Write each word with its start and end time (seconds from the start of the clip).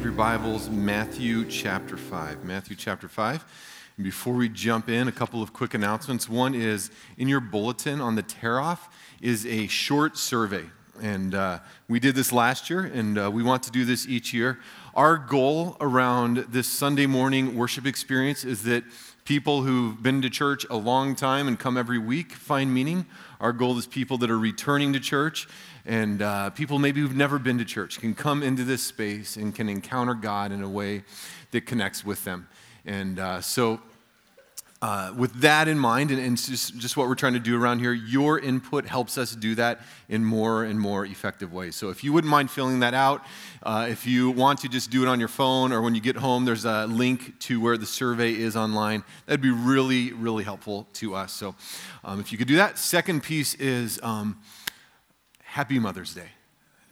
have 0.00 0.06
your 0.06 0.14
Bibles, 0.14 0.70
Matthew 0.70 1.44
chapter 1.44 1.98
5. 1.98 2.42
Matthew 2.42 2.74
chapter 2.74 3.06
5. 3.06 3.44
And 3.98 4.04
before 4.04 4.32
we 4.32 4.48
jump 4.48 4.88
in, 4.88 5.08
a 5.08 5.12
couple 5.12 5.42
of 5.42 5.52
quick 5.52 5.74
announcements. 5.74 6.26
One 6.26 6.54
is 6.54 6.90
in 7.18 7.28
your 7.28 7.40
bulletin 7.40 8.00
on 8.00 8.14
the 8.14 8.22
tear 8.22 8.60
off 8.60 8.88
is 9.20 9.44
a 9.44 9.66
short 9.66 10.16
survey. 10.16 10.64
And 11.02 11.34
uh, 11.34 11.58
we 11.86 12.00
did 12.00 12.14
this 12.14 12.32
last 12.32 12.70
year, 12.70 12.80
and 12.84 13.18
uh, 13.18 13.30
we 13.30 13.42
want 13.42 13.62
to 13.64 13.70
do 13.70 13.84
this 13.84 14.08
each 14.08 14.32
year. 14.32 14.58
Our 14.94 15.18
goal 15.18 15.76
around 15.82 16.46
this 16.48 16.66
Sunday 16.66 17.04
morning 17.04 17.54
worship 17.54 17.84
experience 17.84 18.42
is 18.42 18.62
that 18.62 18.84
people 19.26 19.64
who've 19.64 20.02
been 20.02 20.22
to 20.22 20.30
church 20.30 20.64
a 20.70 20.76
long 20.76 21.14
time 21.14 21.46
and 21.46 21.58
come 21.58 21.76
every 21.76 21.98
week 21.98 22.32
find 22.32 22.72
meaning. 22.72 23.04
Our 23.38 23.52
goal 23.52 23.76
is 23.76 23.86
people 23.86 24.16
that 24.18 24.30
are 24.30 24.38
returning 24.38 24.94
to 24.94 25.00
church 25.00 25.46
and 25.86 26.22
uh, 26.22 26.50
people 26.50 26.78
maybe 26.78 27.00
who've 27.00 27.16
never 27.16 27.38
been 27.38 27.58
to 27.58 27.64
church 27.64 28.00
can 28.00 28.14
come 28.14 28.42
into 28.42 28.64
this 28.64 28.82
space 28.82 29.36
and 29.36 29.54
can 29.54 29.68
encounter 29.68 30.14
God 30.14 30.52
in 30.52 30.62
a 30.62 30.68
way 30.68 31.04
that 31.50 31.66
connects 31.66 32.04
with 32.04 32.24
them. 32.24 32.48
And 32.84 33.18
uh, 33.18 33.40
so, 33.40 33.80
uh, 34.82 35.12
with 35.14 35.34
that 35.42 35.68
in 35.68 35.78
mind, 35.78 36.10
and, 36.10 36.18
and 36.18 36.38
just, 36.38 36.74
just, 36.78 36.96
what 36.96 37.06
we're 37.06 37.14
trying 37.14 37.34
to 37.34 37.38
do 37.38 37.60
around 37.60 37.80
here, 37.80 37.92
your 37.92 38.38
input 38.38 38.86
helps 38.86 39.18
us 39.18 39.36
do 39.36 39.54
that 39.54 39.80
in 40.08 40.24
more 40.24 40.64
and 40.64 40.80
more 40.80 41.04
effective 41.04 41.52
ways. 41.52 41.76
So, 41.76 41.90
if 41.90 42.02
you 42.02 42.14
wouldn't 42.14 42.30
mind 42.30 42.50
filling 42.50 42.80
that 42.80 42.94
out, 42.94 43.22
uh, 43.62 43.88
if 43.90 44.06
you 44.06 44.30
want 44.30 44.60
to 44.60 44.68
just 44.68 44.90
do 44.90 45.02
it 45.02 45.08
on 45.08 45.18
your 45.18 45.28
phone 45.28 45.72
or 45.72 45.82
when 45.82 45.94
you 45.94 46.00
get 46.00 46.16
home, 46.16 46.46
there's 46.46 46.64
a 46.64 46.86
link 46.86 47.38
to 47.40 47.60
where 47.60 47.76
the 47.76 47.84
survey 47.84 48.32
is 48.32 48.56
online. 48.56 49.04
That'd 49.26 49.42
be 49.42 49.50
really, 49.50 50.14
really 50.14 50.44
helpful 50.44 50.86
to 50.94 51.14
us. 51.14 51.32
So, 51.32 51.54
um, 52.02 52.18
if 52.18 52.32
you 52.32 52.38
could 52.38 52.48
do 52.48 52.56
that. 52.56 52.78
Second 52.78 53.22
piece 53.22 53.54
is. 53.54 54.00
Um, 54.02 54.38
Happy 55.50 55.80
Mother's 55.80 56.14
Day. 56.14 56.28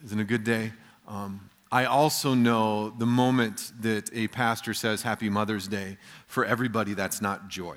Isn't 0.04 0.18
it 0.18 0.22
a 0.22 0.26
good 0.26 0.42
day? 0.42 0.72
Um, 1.06 1.48
I 1.70 1.84
also 1.84 2.34
know 2.34 2.90
the 2.90 3.06
moment 3.06 3.70
that 3.82 4.10
a 4.12 4.26
pastor 4.26 4.74
says 4.74 5.00
Happy 5.00 5.30
Mother's 5.30 5.68
Day, 5.68 5.96
for 6.26 6.44
everybody, 6.44 6.92
that's 6.92 7.22
not 7.22 7.46
joy. 7.46 7.76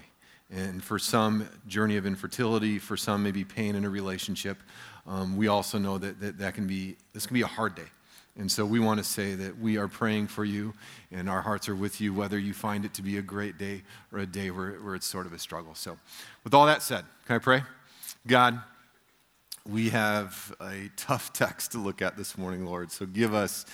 And 0.50 0.84
for 0.84 0.98
some, 0.98 1.48
journey 1.68 1.98
of 1.98 2.08
infertility, 2.08 2.80
for 2.80 2.98
some, 2.98 3.22
maybe 3.22 3.44
pain 3.44 3.76
in 3.76 3.86
a 3.86 3.92
relationship. 3.92 4.58
Um, 5.06 5.38
we 5.38 5.48
also 5.48 5.78
know 5.78 6.00
that, 6.00 6.20
that 6.20 6.40
that 6.40 6.56
can 6.56 6.66
be, 6.66 6.98
this 7.14 7.28
can 7.28 7.36
be 7.36 7.44
a 7.44 7.48
hard 7.48 7.76
day. 7.76 7.90
And 8.36 8.52
so 8.52 8.66
we 8.66 8.80
want 8.80 8.98
to 8.98 9.04
say 9.04 9.36
that 9.36 9.60
we 9.60 9.78
are 9.78 9.88
praying 9.88 10.30
for 10.30 10.44
you 10.44 10.74
and 11.12 11.30
our 11.30 11.44
hearts 11.44 11.70
are 11.70 11.76
with 11.76 12.02
you, 12.02 12.12
whether 12.12 12.40
you 12.40 12.56
find 12.56 12.86
it 12.86 12.96
to 12.96 13.04
be 13.04 13.20
a 13.20 13.22
great 13.22 13.60
day 13.60 13.84
or 14.12 14.18
a 14.18 14.26
day 14.26 14.50
where, 14.50 14.72
where 14.80 14.96
it's 14.96 15.06
sort 15.06 15.28
of 15.28 15.34
a 15.34 15.38
struggle. 15.38 15.76
So, 15.76 16.00
with 16.44 16.56
all 16.56 16.66
that 16.66 16.82
said, 16.82 17.06
can 17.28 17.36
I 17.36 17.40
pray? 17.40 17.62
God, 18.26 18.60
we 19.70 19.90
have 19.90 20.56
a 20.62 20.90
tough 20.96 21.34
text 21.34 21.74
to 21.74 21.78
look 21.78 22.02
at 22.02 22.18
this 22.18 22.38
morning, 22.38 22.66
Lord. 22.66 22.92
So 22.92 23.06
give 23.06 23.34
us, 23.34 23.66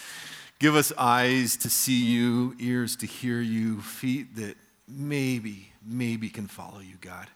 give 0.59 0.75
us 0.75 0.91
eyes 0.97 1.57
to 1.57 1.69
see 1.69 2.03
you, 2.03 2.55
ears 2.59 2.95
to 2.97 3.05
hear 3.05 3.41
you, 3.41 3.81
feet 3.81 4.35
that 4.35 4.55
maybe, 4.87 5.71
maybe 5.85 6.29
can 6.29 6.47
follow 6.47 6.79
you, 6.79 6.95
God. 7.01 7.27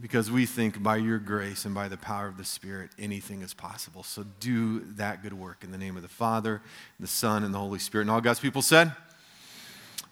Because 0.00 0.30
we 0.30 0.46
think 0.46 0.82
by 0.82 0.96
your 0.96 1.18
grace 1.18 1.64
and 1.64 1.74
by 1.74 1.88
the 1.88 1.96
power 1.96 2.26
of 2.28 2.36
the 2.36 2.44
Spirit, 2.44 2.90
anything 2.98 3.42
is 3.42 3.52
possible. 3.52 4.02
So 4.02 4.24
do 4.38 4.80
that 4.94 5.22
good 5.22 5.34
work 5.34 5.64
in 5.64 5.72
the 5.72 5.78
name 5.78 5.96
of 5.96 6.02
the 6.02 6.08
Father, 6.08 6.62
the 6.98 7.06
Son, 7.06 7.44
and 7.44 7.52
the 7.52 7.58
Holy 7.58 7.80
Spirit. 7.80 8.02
And 8.02 8.10
all 8.10 8.20
God's 8.20 8.40
people 8.40 8.62
said, 8.62 8.92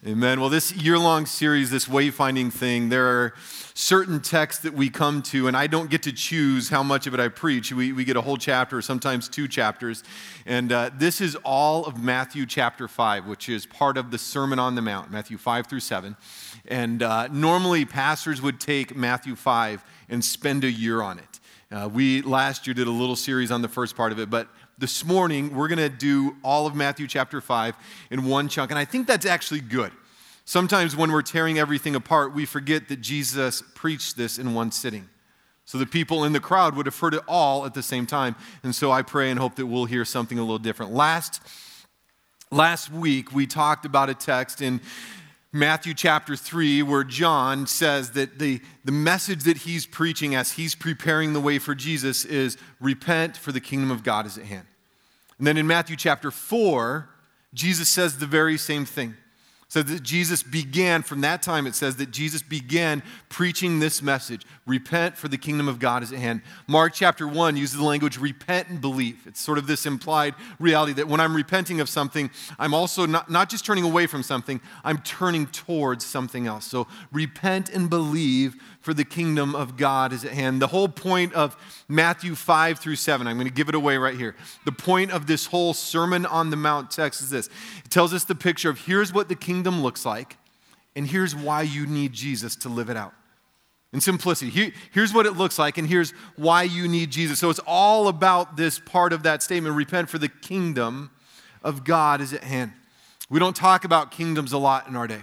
Amen. 0.07 0.41
Well, 0.41 0.49
this 0.49 0.71
year 0.77 0.97
long 0.97 1.27
series, 1.27 1.73
this 1.73 1.87
wayfinding 1.87 2.53
thing, 2.53 2.89
there 2.89 3.09
are 3.09 3.35
certain 3.75 4.21
texts 4.21 4.63
that 4.63 4.73
we 4.73 4.91
come 4.91 5.23
to, 5.23 5.49
and 5.49 5.57
I 5.57 5.67
don't 5.67 5.91
get 5.91 6.05
to 6.05 6.13
choose 6.13 6.69
how 6.69 6.85
much 6.85 7.09
of 7.09 7.15
it 7.15 7.21
I 7.21 7.27
preach. 7.27 7.73
We, 7.73 7.93
we 7.93 8.05
get 8.05 8.17
a 8.17 8.21
whole 8.21 8.37
chapter, 8.37 8.81
sometimes 8.81 9.29
two 9.29 9.49
chapters. 9.49 10.05
And 10.47 10.71
uh, 10.71 10.91
this 10.97 11.21
is 11.21 11.35
all 11.43 11.85
of 11.85 12.01
Matthew 12.01 12.47
chapter 12.47 12.87
5, 12.87 13.27
which 13.27 13.49
is 13.49 13.67
part 13.67 13.97
of 13.97 14.13
the 14.13 14.19
Sermon 14.19 14.61
on 14.61 14.77
the 14.77 14.83
Mount, 14.83 15.11
Matthew 15.11 15.37
5 15.37 15.67
through 15.67 15.81
7. 15.81 16.15
And 16.69 17.03
uh, 17.03 17.27
normally, 17.33 17.85
pastors 17.85 18.41
would 18.41 18.61
take 18.61 18.95
Matthew 18.95 19.35
5 19.35 19.83
and 20.09 20.25
spend 20.25 20.63
a 20.63 20.71
year 20.71 21.03
on 21.03 21.19
it. 21.19 21.41
Uh, 21.73 21.89
we 21.93 22.23
last 22.23 22.69
year 22.69 22.75
did 22.75 22.87
a 22.87 22.93
little 22.93 23.17
series 23.17 23.51
on 23.51 23.63
the 23.63 23.69
first 23.69 23.97
part 23.97 24.13
of 24.13 24.21
it, 24.21 24.31
but 24.31 24.47
this 24.79 25.05
morning, 25.05 25.55
we're 25.55 25.67
going 25.67 25.79
to 25.79 25.89
do 25.89 26.37
all 26.45 26.67
of 26.67 26.75
Matthew 26.75 27.09
chapter 27.09 27.41
5 27.41 27.75
in 28.11 28.25
one 28.25 28.49
chunk. 28.49 28.71
And 28.71 28.79
I 28.79 28.85
think 28.85 29.09
that's 29.09 29.27
actually 29.27 29.61
good. 29.61 29.91
Sometimes 30.45 30.97
when 30.97 31.11
we're 31.11 31.23
tearing 31.23 31.59
everything 31.59 31.97
apart, 31.97 32.33
we 32.33 32.47
forget 32.47 32.89
that 32.89 33.01
Jesus 33.01 33.63
preached 33.75 34.17
this 34.17 34.39
in 34.39 34.55
one 34.55 34.71
sitting. 34.71 35.09
So 35.65 35.77
the 35.79 35.85
people 35.85 36.25
in 36.25 36.33
the 36.33 36.41
crowd 36.41 36.77
would 36.77 36.87
have 36.87 36.99
heard 36.99 37.13
it 37.13 37.23
all 37.27 37.67
at 37.67 37.75
the 37.75 37.83
same 37.83 38.07
time. 38.07 38.37
And 38.63 38.75
so 38.75 38.91
I 38.91 39.03
pray 39.03 39.31
and 39.31 39.39
hope 39.39 39.57
that 39.57 39.67
we'll 39.67 39.85
hear 39.85 40.05
something 40.05 40.39
a 40.39 40.43
little 40.43 40.59
different. 40.59 40.93
Last, 40.93 41.43
last 42.51 42.91
week, 42.91 43.35
we 43.35 43.47
talked 43.47 43.85
about 43.85 44.09
a 44.09 44.15
text 44.15 44.63
in 44.63 44.81
Matthew 45.53 45.95
chapter 45.95 46.37
3, 46.37 46.83
where 46.83 47.05
John 47.05 47.67
says 47.67 48.11
that 48.11 48.39
the, 48.39 48.61
the 48.85 48.93
message 48.93 49.45
that 49.45 49.59
he's 49.59 49.87
preaching 49.87 50.35
as 50.35 50.53
he's 50.53 50.75
preparing 50.75 51.33
the 51.33 51.41
way 51.41 51.59
for 51.59 51.75
Jesus 51.75 52.27
is 52.27 52.59
repent, 52.81 53.37
for 53.37 53.51
the 53.51 53.61
kingdom 53.61 53.91
of 53.91 54.03
God 54.03 54.27
is 54.27 54.37
at 54.37 54.45
hand. 54.45 54.67
And 55.39 55.47
then 55.47 55.57
in 55.57 55.67
Matthew 55.67 55.97
chapter 55.97 56.31
4, 56.31 57.09
Jesus 57.55 57.89
says 57.89 58.19
the 58.19 58.27
very 58.27 58.59
same 58.59 58.85
thing. 58.85 59.15
So 59.71 59.83
that 59.83 60.03
Jesus 60.03 60.43
began, 60.43 61.03
from 61.03 61.21
that 61.21 61.43
time, 61.43 61.67
it 61.67 61.75
says 61.75 61.97
that 61.97 62.11
Jesus 62.11 62.43
began 62.43 63.03
preaching 63.29 63.81
this 63.81 64.01
message 64.01 64.47
repent, 64.65 65.17
for 65.17 65.29
the 65.29 65.37
kingdom 65.37 65.69
of 65.69 65.79
God 65.79 66.03
is 66.03 66.11
at 66.11 66.19
hand. 66.19 66.41
Mark 66.67 66.95
chapter 66.95 67.29
1 67.29 67.57
uses 67.57 67.77
the 67.77 67.85
language 67.85 68.17
repent 68.17 68.69
and 68.69 68.81
believe. 68.81 69.27
It's 69.27 69.41
sort 69.41 69.59
of 69.59 69.67
this 69.67 69.85
implied 69.85 70.35
reality 70.59 70.95
that 70.95 71.07
when 71.07 71.21
I'm 71.21 71.37
repenting 71.37 71.81
of 71.81 71.89
something, 71.89 72.31
I'm 72.59 72.73
also 72.73 73.05
not, 73.05 73.31
not 73.31 73.51
just 73.51 73.67
turning 73.67 73.85
away 73.85 74.07
from 74.07 74.23
something, 74.23 74.61
I'm 74.85 74.99
turning 74.99 75.47
towards 75.47 76.05
something 76.05 76.47
else. 76.47 76.65
So 76.65 76.87
repent 77.13 77.69
and 77.69 77.91
believe, 77.91 78.57
for 78.81 78.95
the 78.95 79.05
kingdom 79.05 79.55
of 79.55 79.77
God 79.77 80.15
is 80.15 80.25
at 80.25 80.33
hand. 80.33 80.63
The 80.63 80.69
whole 80.69 80.89
point 80.89 81.35
of 81.35 81.57
Matthew 81.89 82.35
5 82.35 82.79
through 82.79 82.97
7, 82.97 83.27
I'm 83.27 83.37
going 83.37 83.47
to 83.47 83.53
give 83.53 83.69
it 83.69 83.75
away 83.75 83.99
right 83.99 84.17
here. 84.17 84.35
The 84.65 84.73
point 84.73 85.11
of 85.11 85.27
this 85.27 85.47
whole 85.47 85.75
Sermon 85.75 86.25
on 86.25 86.49
the 86.49 86.57
Mount 86.57 86.91
text 86.91 87.21
is 87.21 87.29
this 87.29 87.49
it 87.85 87.91
tells 87.91 88.15
us 88.15 88.25
the 88.25 88.35
picture 88.35 88.71
of 88.71 88.87
here's 88.87 89.13
what 89.13 89.29
the 89.29 89.35
kingdom 89.35 89.58
looks 89.63 90.05
like, 90.05 90.37
and 90.97 91.07
here's 91.07 91.35
why 91.35 91.63
you 91.63 91.87
need 91.87 92.13
Jesus 92.13 92.57
to 92.57 92.69
live 92.69 92.91
it 92.91 92.97
out. 92.97 93.15
In 93.93 94.01
simplicity, 94.01 94.51
here, 94.51 94.73
here's 94.93 95.15
what 95.15 95.25
it 95.25 95.33
looks 95.33 95.59
like, 95.59 95.79
and 95.79 95.89
here's 95.89 96.11
why 96.37 96.65
you 96.65 96.89
need 96.89 97.11
Jesus. 97.11 97.39
So 97.39 97.49
it's 97.49 97.61
all 97.67 98.09
about 98.09 98.57
this 98.57 98.79
part 98.79 99.13
of 99.13 99.23
that 99.23 99.43
statement 99.43 99.75
repent, 99.75 100.11
for 100.11 100.19
the 100.19 100.29
kingdom 100.29 101.11
of 101.63 101.85
God 101.85 102.21
is 102.21 102.33
at 102.33 102.45
hand. 102.45 102.73
We 103.31 103.39
don't 103.39 103.57
talk 103.57 103.85
about 103.85 104.11
kingdoms 104.11 104.53
a 104.53 104.59
lot 104.59 104.89
in 104.89 104.97
our 104.97 105.07
day. 105.07 105.23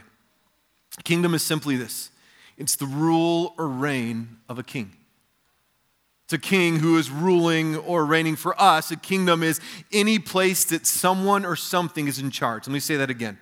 Kingdom 1.04 1.34
is 1.34 1.44
simply 1.44 1.76
this 1.76 2.10
it's 2.58 2.76
the 2.76 2.86
rule 2.86 3.54
or 3.58 3.68
reign 3.68 4.38
of 4.48 4.58
a 4.58 4.64
king. 4.64 4.96
It's 6.26 6.34
a 6.34 6.40
king 6.40 6.80
who 6.80 6.98
is 6.98 7.12
ruling 7.12 7.76
or 7.76 8.04
reigning 8.04 8.36
for 8.36 8.60
us. 8.60 8.90
A 8.90 8.96
kingdom 8.96 9.44
is 9.44 9.60
any 9.92 10.18
place 10.18 10.66
that 10.66 10.88
someone 10.88 11.46
or 11.46 11.56
something 11.56 12.08
is 12.08 12.18
in 12.18 12.32
charge. 12.32 12.68
Let 12.68 12.74
me 12.74 12.80
say 12.80 12.96
that 12.96 13.12
again. 13.12 13.38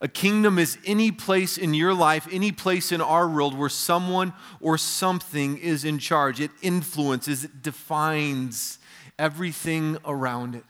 A 0.00 0.08
kingdom 0.08 0.58
is 0.58 0.78
any 0.84 1.10
place 1.10 1.58
in 1.58 1.74
your 1.74 1.92
life, 1.92 2.28
any 2.30 2.52
place 2.52 2.92
in 2.92 3.00
our 3.00 3.28
world 3.28 3.58
where 3.58 3.68
someone 3.68 4.32
or 4.60 4.78
something 4.78 5.58
is 5.58 5.84
in 5.84 5.98
charge. 5.98 6.40
It 6.40 6.52
influences, 6.62 7.44
it 7.44 7.62
defines 7.62 8.78
everything 9.18 9.98
around 10.04 10.54
it. 10.54 10.64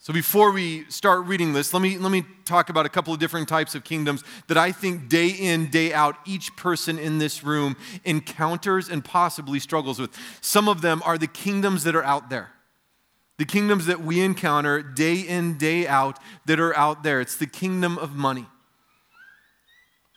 So 0.00 0.12
before 0.12 0.52
we 0.52 0.84
start 0.90 1.24
reading 1.24 1.54
this, 1.54 1.72
let 1.72 1.80
me, 1.80 1.96
let 1.96 2.12
me 2.12 2.24
talk 2.44 2.68
about 2.68 2.84
a 2.84 2.90
couple 2.90 3.14
of 3.14 3.20
different 3.20 3.48
types 3.48 3.74
of 3.74 3.84
kingdoms 3.84 4.22
that 4.48 4.58
I 4.58 4.70
think 4.70 5.08
day 5.08 5.28
in, 5.28 5.70
day 5.70 5.94
out, 5.94 6.16
each 6.26 6.54
person 6.56 6.98
in 6.98 7.16
this 7.16 7.42
room 7.42 7.74
encounters 8.04 8.90
and 8.90 9.02
possibly 9.02 9.58
struggles 9.58 9.98
with. 9.98 10.10
Some 10.42 10.68
of 10.68 10.82
them 10.82 11.00
are 11.06 11.16
the 11.16 11.26
kingdoms 11.26 11.84
that 11.84 11.96
are 11.96 12.04
out 12.04 12.28
there. 12.28 12.53
The 13.38 13.44
kingdoms 13.44 13.86
that 13.86 14.00
we 14.00 14.20
encounter 14.20 14.82
day 14.82 15.16
in, 15.20 15.58
day 15.58 15.86
out 15.86 16.18
that 16.46 16.60
are 16.60 16.76
out 16.76 17.02
there. 17.02 17.20
It's 17.20 17.36
the 17.36 17.46
kingdom 17.46 17.98
of 17.98 18.14
money. 18.14 18.46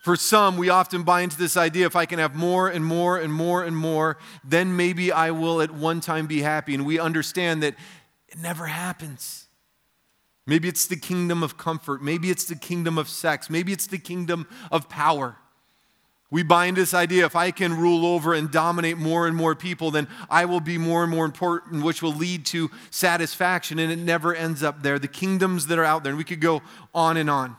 For 0.04 0.14
some, 0.14 0.56
we 0.56 0.68
often 0.68 1.02
buy 1.02 1.22
into 1.22 1.36
this 1.36 1.56
idea 1.56 1.84
if 1.84 1.96
I 1.96 2.06
can 2.06 2.18
have 2.20 2.34
more 2.34 2.68
and 2.68 2.84
more 2.84 3.18
and 3.18 3.32
more 3.32 3.64
and 3.64 3.76
more, 3.76 4.16
then 4.44 4.76
maybe 4.76 5.10
I 5.10 5.32
will 5.32 5.60
at 5.60 5.70
one 5.72 6.00
time 6.00 6.26
be 6.26 6.40
happy. 6.40 6.74
And 6.74 6.86
we 6.86 6.98
understand 6.98 7.62
that 7.64 7.74
it 8.28 8.38
never 8.38 8.66
happens. 8.66 9.48
Maybe 10.46 10.68
it's 10.68 10.86
the 10.86 10.96
kingdom 10.96 11.42
of 11.42 11.58
comfort. 11.58 12.02
Maybe 12.02 12.30
it's 12.30 12.44
the 12.44 12.54
kingdom 12.54 12.96
of 12.96 13.08
sex. 13.08 13.50
Maybe 13.50 13.72
it's 13.72 13.86
the 13.86 13.98
kingdom 13.98 14.46
of 14.70 14.88
power. 14.88 15.36
We 16.30 16.42
into 16.42 16.82
this 16.82 16.92
idea 16.92 17.24
if 17.24 17.34
I 17.34 17.50
can 17.50 17.74
rule 17.74 18.04
over 18.04 18.34
and 18.34 18.50
dominate 18.50 18.98
more 18.98 19.26
and 19.26 19.34
more 19.34 19.54
people, 19.54 19.90
then 19.90 20.06
I 20.28 20.44
will 20.44 20.60
be 20.60 20.76
more 20.76 21.02
and 21.02 21.10
more 21.10 21.24
important, 21.24 21.82
which 21.82 22.02
will 22.02 22.12
lead 22.12 22.44
to 22.46 22.70
satisfaction, 22.90 23.78
and 23.78 23.90
it 23.90 23.98
never 23.98 24.34
ends 24.34 24.62
up 24.62 24.82
there. 24.82 24.98
The 24.98 25.08
kingdoms 25.08 25.68
that 25.68 25.78
are 25.78 25.84
out 25.84 26.02
there, 26.02 26.10
and 26.10 26.18
we 26.18 26.24
could 26.24 26.42
go 26.42 26.60
on 26.94 27.16
and 27.16 27.30
on. 27.30 27.56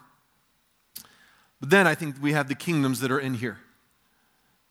But 1.59 1.71
then 1.71 1.87
I 1.87 1.95
think 1.95 2.17
we 2.21 2.33
have 2.33 2.47
the 2.47 2.55
kingdoms 2.55 2.99
that 2.99 3.09
are 3.09 3.19
in 3.19 3.33
here. 3.33 3.57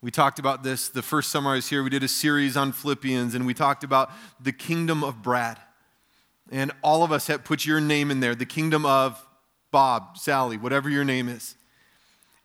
We 0.01 0.13
talked 0.13 0.39
about 0.39 0.63
this 0.63 0.89
the 0.89 1.03
first 1.03 1.31
summer 1.31 1.51
I 1.51 1.55
was 1.57 1.69
here. 1.69 1.83
We 1.83 1.91
did 1.91 2.05
a 2.05 2.09
series 2.09 2.57
on 2.57 2.71
Philippians, 2.71 3.35
and 3.35 3.45
we 3.45 3.53
talked 3.53 3.83
about 3.83 4.13
the 4.41 4.53
kingdom 4.53 5.03
of 5.03 5.23
Brad. 5.23 5.59
and 6.51 6.73
all 6.83 7.03
of 7.03 7.13
us 7.13 7.27
have 7.27 7.45
put 7.45 7.67
your 7.67 7.79
name 7.79 8.11
in 8.11 8.21
there, 8.21 8.35
the 8.35 8.47
kingdom 8.47 8.87
of 8.87 9.23
Bob, 9.71 10.17
Sally, 10.17 10.57
whatever 10.57 10.89
your 10.89 11.05
name 11.05 11.29
is. 11.29 11.57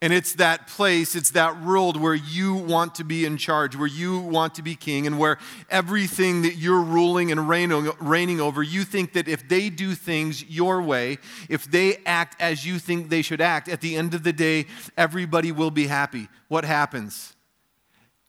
And 0.04 0.12
it's 0.12 0.34
that 0.34 0.68
place, 0.68 1.16
it's 1.16 1.30
that 1.30 1.64
world 1.64 1.96
where 1.96 2.14
you 2.14 2.56
want 2.56 2.96
to 2.96 3.06
be 3.06 3.24
in 3.24 3.38
charge, 3.38 3.74
where 3.78 3.88
you 3.88 4.20
want 4.20 4.56
to 4.56 4.62
be 4.62 4.76
king, 4.76 5.08
and 5.08 5.18
where 5.18 5.38
everything 5.70 6.42
that 6.42 6.58
you're 6.58 6.82
ruling 6.82 7.32
and 7.32 7.48
reigning, 7.48 8.42
over, 8.42 8.62
you 8.62 8.84
think 8.84 9.14
that 9.14 9.30
if 9.30 9.48
they 9.48 9.70
do 9.70 9.96
things 9.96 10.44
your 10.44 10.82
way, 10.82 11.20
if 11.48 11.64
they 11.64 12.00
act 12.06 12.36
as 12.42 12.66
you 12.66 12.80
think 12.80 13.08
they 13.08 13.22
should 13.22 13.40
act, 13.40 13.70
at 13.70 13.80
the 13.80 13.96
end 13.96 14.14
of 14.14 14.24
the 14.24 14.34
day, 14.34 14.66
everybody 14.98 15.54
will 15.54 15.72
be 15.72 15.88
happy. 15.88 16.28
What 16.50 16.66
happens? 16.66 17.34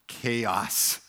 Chaos. 0.07 1.01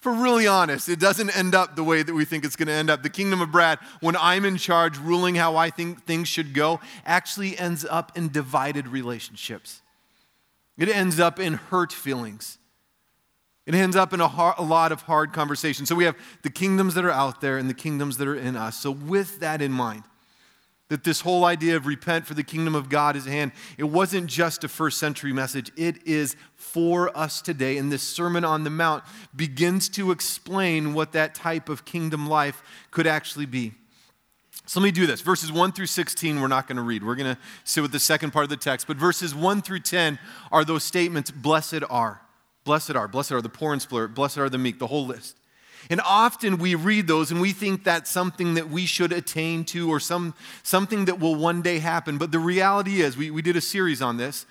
For 0.00 0.12
really 0.12 0.46
honest, 0.46 0.90
it 0.90 1.00
doesn't 1.00 1.34
end 1.34 1.54
up 1.54 1.76
the 1.76 1.82
way 1.82 2.02
that 2.02 2.12
we 2.12 2.26
think 2.26 2.44
it's 2.44 2.56
going 2.56 2.68
to 2.68 2.74
end 2.74 2.90
up. 2.90 3.02
The 3.02 3.08
kingdom 3.08 3.40
of 3.40 3.50
Brad, 3.50 3.78
when 4.00 4.16
I'm 4.16 4.44
in 4.44 4.58
charge, 4.58 4.98
ruling 4.98 5.34
how 5.34 5.56
I 5.56 5.70
think 5.70 6.04
things 6.04 6.28
should 6.28 6.52
go, 6.52 6.80
actually 7.06 7.56
ends 7.56 7.86
up 7.88 8.12
in 8.14 8.28
divided 8.28 8.86
relationships. 8.86 9.80
It 10.76 10.88
ends 10.88 11.20
up 11.20 11.38
in 11.38 11.54
hurt 11.54 11.92
feelings. 11.92 12.58
It 13.66 13.74
ends 13.74 13.96
up 13.96 14.12
in 14.12 14.20
a, 14.20 14.28
hard, 14.28 14.56
a, 14.58 14.62
lot 14.62 14.92
of 14.92 15.02
hard 15.02 15.32
conversations. 15.32 15.88
So 15.88 15.94
we 15.94 16.04
have 16.04 16.16
the 16.42 16.50
kingdoms 16.50 16.94
that 16.94 17.04
are 17.04 17.10
out 17.10 17.40
there 17.40 17.56
and 17.56 17.68
the 17.68 17.74
kingdoms 17.74 18.18
that 18.18 18.28
are 18.28 18.34
in 18.34 18.56
us. 18.56 18.76
So, 18.76 18.90
with 18.90 19.40
that 19.40 19.62
in 19.62 19.72
mind, 19.72 20.04
that 20.88 21.02
this 21.02 21.22
whole 21.22 21.46
idea 21.46 21.76
of 21.76 21.86
repent 21.86 22.26
for 22.26 22.34
the 22.34 22.42
kingdom 22.42 22.74
of 22.74 22.90
God 22.90 23.16
is 23.16 23.26
at 23.26 23.32
hand, 23.32 23.52
it 23.78 23.84
wasn't 23.84 24.26
just 24.26 24.64
a 24.64 24.68
first 24.68 24.98
century 24.98 25.32
message. 25.32 25.72
It 25.76 26.06
is 26.06 26.36
for 26.56 27.16
us 27.16 27.40
today. 27.40 27.78
And 27.78 27.90
this 27.90 28.02
Sermon 28.02 28.44
on 28.44 28.64
the 28.64 28.70
Mount 28.70 29.02
begins 29.34 29.88
to 29.90 30.10
explain 30.10 30.92
what 30.92 31.12
that 31.12 31.34
type 31.34 31.70
of 31.70 31.86
kingdom 31.86 32.26
life 32.26 32.62
could 32.90 33.06
actually 33.06 33.46
be. 33.46 33.72
So 34.66 34.80
let 34.80 34.84
me 34.84 34.90
do 34.92 35.06
this. 35.06 35.20
Verses 35.20 35.52
1 35.52 35.72
through 35.72 35.86
16, 35.86 36.40
we're 36.40 36.48
not 36.48 36.66
going 36.66 36.76
to 36.76 36.82
read. 36.82 37.04
We're 37.04 37.16
going 37.16 37.34
to 37.34 37.40
sit 37.64 37.82
with 37.82 37.92
the 37.92 37.98
second 37.98 38.32
part 38.32 38.44
of 38.44 38.50
the 38.50 38.56
text. 38.56 38.86
But 38.86 38.96
verses 38.96 39.34
1 39.34 39.60
through 39.62 39.80
10 39.80 40.18
are 40.50 40.64
those 40.64 40.84
statements 40.84 41.30
blessed 41.30 41.82
are. 41.90 42.22
Blessed 42.64 42.96
are. 42.96 43.06
Blessed 43.06 43.32
are 43.32 43.42
the 43.42 43.50
poor 43.50 43.74
in 43.74 43.80
spirit. 43.80 44.14
Blessed 44.14 44.38
are 44.38 44.48
the 44.48 44.56
meek, 44.56 44.78
the 44.78 44.86
whole 44.86 45.06
list. 45.06 45.36
And 45.90 46.00
often 46.00 46.56
we 46.56 46.74
read 46.74 47.06
those 47.06 47.30
and 47.30 47.42
we 47.42 47.52
think 47.52 47.84
that's 47.84 48.10
something 48.10 48.54
that 48.54 48.70
we 48.70 48.86
should 48.86 49.12
attain 49.12 49.64
to 49.66 49.90
or 49.90 50.00
some, 50.00 50.34
something 50.62 51.04
that 51.04 51.20
will 51.20 51.34
one 51.34 51.60
day 51.60 51.78
happen. 51.78 52.16
But 52.16 52.32
the 52.32 52.38
reality 52.38 53.02
is, 53.02 53.18
we, 53.18 53.30
we 53.30 53.42
did 53.42 53.56
a 53.56 53.60
series 53.60 54.00
on 54.00 54.16
this. 54.16 54.46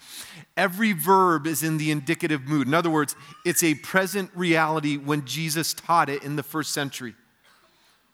Every 0.55 0.93
verb 0.93 1.47
is 1.47 1.63
in 1.63 1.77
the 1.77 1.89
indicative 1.89 2.43
mood. 2.47 2.67
In 2.67 2.75
other 2.75 2.91
words, 2.91 3.15
it's 3.45 3.63
a 3.63 3.73
present 3.73 4.29
reality 4.35 4.97
when 4.97 5.25
Jesus 5.25 5.73
taught 5.73 6.07
it 6.07 6.21
in 6.21 6.35
the 6.35 6.43
first 6.43 6.71
century. 6.71 7.15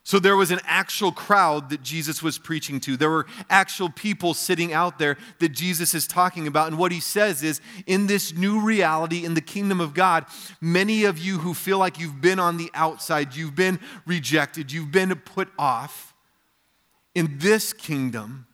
So 0.10 0.18
there 0.18 0.36
was 0.36 0.50
an 0.50 0.60
actual 0.66 1.12
crowd 1.12 1.70
that 1.70 1.84
Jesus 1.84 2.24
was 2.24 2.40
preaching 2.40 2.80
to. 2.80 2.98
There 2.98 3.12
were 3.12 3.28
actual 3.48 3.92
people 3.92 4.34
sitting 4.34 4.74
out 4.74 4.98
there 4.98 5.18
that 5.38 5.50
Jesus 5.50 5.94
is 5.94 6.08
talking 6.08 6.48
about. 6.48 6.68
And 6.68 6.80
what 6.80 6.92
he 6.92 7.00
says 7.00 7.44
is 7.44 7.62
in 7.86 8.08
this 8.08 8.34
new 8.34 8.60
reality 8.60 9.24
in 9.24 9.36
the 9.36 9.40
kingdom 9.40 9.80
of 9.80 9.94
God, 9.94 10.26
many 10.60 11.04
of 11.04 11.20
you 11.20 11.38
who 11.38 11.54
feel 11.54 11.78
like 11.78 12.00
you've 12.00 12.22
been 12.22 12.40
on 12.40 12.58
the 12.58 12.72
outside, 12.74 13.36
you've 13.36 13.54
been 13.54 13.80
rejected, 14.08 14.72
you've 14.72 14.92
been 14.92 15.14
put 15.14 15.50
off, 15.60 16.16
in 17.14 17.38
this 17.38 17.72
kingdom, 17.72 18.48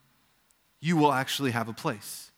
you 0.82 0.98
will 0.98 1.14
actually 1.14 1.52
have 1.52 1.70
a 1.70 1.74
place. 1.74 2.32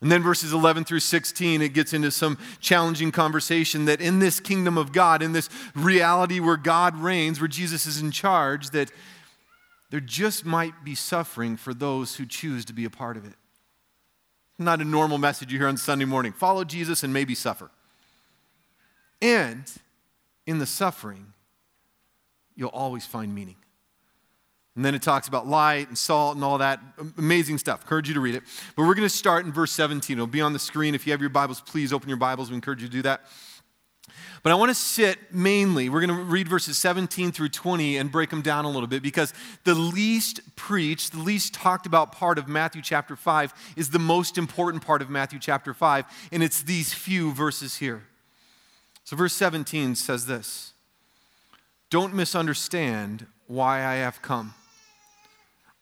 And 0.00 0.10
then 0.12 0.22
verses 0.22 0.52
11 0.52 0.84
through 0.84 1.00
16, 1.00 1.62
it 1.62 1.72
gets 1.72 1.92
into 1.92 2.10
some 2.10 2.36
challenging 2.60 3.10
conversation 3.10 3.86
that 3.86 4.00
in 4.00 4.18
this 4.18 4.40
kingdom 4.40 4.76
of 4.76 4.92
God, 4.92 5.22
in 5.22 5.32
this 5.32 5.48
reality 5.74 6.40
where 6.40 6.56
God 6.56 6.96
reigns, 6.98 7.40
where 7.40 7.48
Jesus 7.48 7.86
is 7.86 8.00
in 8.00 8.10
charge, 8.10 8.70
that 8.70 8.90
there 9.90 10.00
just 10.00 10.44
might 10.44 10.84
be 10.84 10.94
suffering 10.94 11.56
for 11.56 11.72
those 11.72 12.16
who 12.16 12.26
choose 12.26 12.64
to 12.66 12.72
be 12.72 12.84
a 12.84 12.90
part 12.90 13.16
of 13.16 13.24
it. 13.24 13.34
Not 14.58 14.80
a 14.80 14.84
normal 14.84 15.18
message 15.18 15.52
you 15.52 15.58
hear 15.58 15.68
on 15.68 15.76
Sunday 15.76 16.04
morning. 16.04 16.32
Follow 16.32 16.64
Jesus 16.64 17.02
and 17.02 17.12
maybe 17.12 17.34
suffer. 17.34 17.70
And 19.22 19.64
in 20.46 20.58
the 20.58 20.66
suffering, 20.66 21.32
you'll 22.54 22.68
always 22.68 23.06
find 23.06 23.34
meaning. 23.34 23.56
And 24.76 24.84
then 24.84 24.94
it 24.94 25.02
talks 25.02 25.28
about 25.28 25.46
light 25.46 25.88
and 25.88 25.96
salt 25.96 26.34
and 26.34 26.44
all 26.44 26.58
that 26.58 26.80
amazing 27.16 27.58
stuff. 27.58 27.82
Encourage 27.82 28.08
you 28.08 28.14
to 28.14 28.20
read 28.20 28.34
it. 28.34 28.42
But 28.76 28.86
we're 28.86 28.94
going 28.94 29.08
to 29.08 29.14
start 29.14 29.46
in 29.46 29.52
verse 29.52 29.70
17. 29.72 30.16
It'll 30.16 30.26
be 30.26 30.40
on 30.40 30.52
the 30.52 30.58
screen. 30.58 30.94
If 30.94 31.06
you 31.06 31.12
have 31.12 31.20
your 31.20 31.30
Bibles, 31.30 31.60
please 31.60 31.92
open 31.92 32.08
your 32.08 32.18
Bibles. 32.18 32.50
We 32.50 32.56
encourage 32.56 32.82
you 32.82 32.88
to 32.88 32.92
do 32.92 33.02
that. 33.02 33.22
But 34.42 34.52
I 34.52 34.56
want 34.56 34.68
to 34.68 34.74
sit 34.74 35.32
mainly, 35.32 35.88
we're 35.88 36.04
going 36.04 36.14
to 36.14 36.22
read 36.22 36.48
verses 36.48 36.76
17 36.76 37.32
through 37.32 37.48
20 37.48 37.96
and 37.96 38.12
break 38.12 38.28
them 38.28 38.42
down 38.42 38.66
a 38.66 38.70
little 38.70 38.86
bit 38.86 39.02
because 39.02 39.32
the 39.64 39.74
least 39.74 40.40
preached, 40.54 41.12
the 41.12 41.18
least 41.18 41.54
talked 41.54 41.86
about 41.86 42.12
part 42.12 42.36
of 42.36 42.46
Matthew 42.46 42.82
chapter 42.82 43.16
5 43.16 43.54
is 43.76 43.88
the 43.88 43.98
most 43.98 44.36
important 44.36 44.84
part 44.84 45.00
of 45.00 45.08
Matthew 45.08 45.38
chapter 45.38 45.72
5, 45.72 46.04
and 46.30 46.42
it's 46.42 46.62
these 46.62 46.92
few 46.92 47.32
verses 47.32 47.76
here. 47.76 48.02
So, 49.04 49.16
verse 49.16 49.32
17 49.32 49.94
says 49.94 50.26
this 50.26 50.74
Don't 51.88 52.12
misunderstand 52.12 53.26
why 53.46 53.78
I 53.78 53.94
have 53.94 54.20
come. 54.20 54.52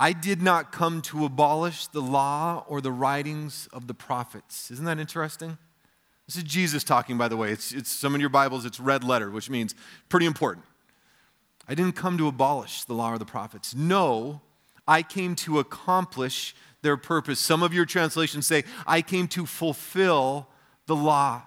I 0.02 0.12
did 0.12 0.43
not 0.43 0.72
come 0.72 1.00
to 1.02 1.25
abolish 1.25 1.87
the 1.87 2.02
law 2.02 2.64
or 2.66 2.81
the 2.81 2.90
writings 2.90 3.69
of 3.72 3.87
the 3.87 3.94
prophets. 3.94 4.69
Isn't 4.72 4.84
that 4.87 4.99
interesting? 4.99 5.58
This 6.26 6.34
is 6.34 6.43
Jesus 6.43 6.82
talking, 6.82 7.16
by 7.16 7.28
the 7.28 7.37
way. 7.37 7.52
It's, 7.52 7.70
it's 7.70 7.88
some 7.88 8.16
in 8.16 8.20
your 8.20 8.28
Bibles, 8.28 8.64
it's 8.64 8.81
red 8.81 9.04
letter, 9.04 9.31
which 9.31 9.49
means 9.49 9.76
pretty 10.08 10.26
important. 10.26 10.66
I 11.69 11.76
didn't 11.76 11.94
come 11.94 12.19
to 12.19 12.26
abolish 12.26 12.82
the 12.82 12.94
law 12.94 13.12
or 13.12 13.19
the 13.19 13.25
prophets. 13.25 13.76
No, 13.76 14.40
I 14.88 15.02
came 15.04 15.37
to 15.37 15.60
accomplish 15.60 16.56
their 16.82 16.96
purpose. 16.96 17.38
Some 17.38 17.62
of 17.62 17.72
your 17.72 17.87
translations 17.87 18.44
say, 18.44 18.64
I 18.84 19.02
came 19.02 19.28
to 19.28 19.46
fulfill 19.46 20.48
the 20.87 20.96
law. 20.96 21.43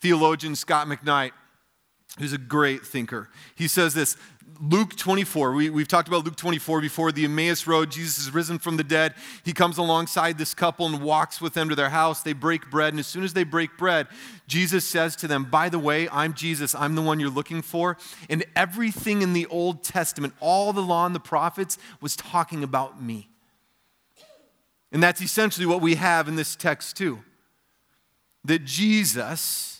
Theologian 0.00 0.56
Scot 0.56 0.86
McKnight, 0.86 1.32
who's 2.18 2.32
a 2.32 2.38
great 2.38 2.84
thinker, 2.84 3.28
he 3.54 3.68
says 3.68 3.94
this 3.94 4.16
Luke 4.60 4.96
24. 4.96 5.52
We, 5.52 5.70
we've 5.70 5.88
talked 5.88 6.08
about 6.08 6.24
Luke 6.24 6.36
24 6.36 6.80
before, 6.80 7.10
the 7.10 7.24
Emmaus 7.24 7.66
Road. 7.66 7.90
Jesus 7.90 8.18
is 8.18 8.32
risen 8.32 8.58
from 8.58 8.76
the 8.76 8.84
dead. 8.84 9.14
He 9.44 9.52
comes 9.52 9.78
alongside 9.78 10.38
this 10.38 10.54
couple 10.54 10.86
and 10.86 11.02
walks 11.02 11.40
with 11.40 11.54
them 11.54 11.68
to 11.68 11.74
their 11.74 11.90
house. 11.90 12.22
They 12.22 12.32
break 12.32 12.70
bread. 12.70 12.92
And 12.92 13.00
as 13.00 13.06
soon 13.06 13.24
as 13.24 13.32
they 13.32 13.44
break 13.44 13.76
bread, 13.76 14.06
Jesus 14.46 14.86
says 14.86 15.16
to 15.16 15.26
them, 15.26 15.44
By 15.44 15.68
the 15.68 15.78
way, 15.78 16.08
I'm 16.10 16.34
Jesus. 16.34 16.74
I'm 16.74 16.94
the 16.94 17.02
one 17.02 17.18
you're 17.18 17.30
looking 17.30 17.62
for. 17.62 17.96
And 18.28 18.44
everything 18.54 19.22
in 19.22 19.32
the 19.32 19.46
Old 19.46 19.82
Testament, 19.82 20.34
all 20.38 20.72
the 20.72 20.82
law 20.82 21.06
and 21.06 21.14
the 21.14 21.20
prophets, 21.20 21.78
was 22.00 22.14
talking 22.14 22.62
about 22.62 23.02
me. 23.02 23.28
And 24.92 25.02
that's 25.02 25.22
essentially 25.22 25.66
what 25.66 25.80
we 25.80 25.94
have 25.94 26.28
in 26.28 26.36
this 26.36 26.54
text, 26.54 26.96
too. 26.96 27.20
That 28.44 28.64
Jesus 28.64 29.71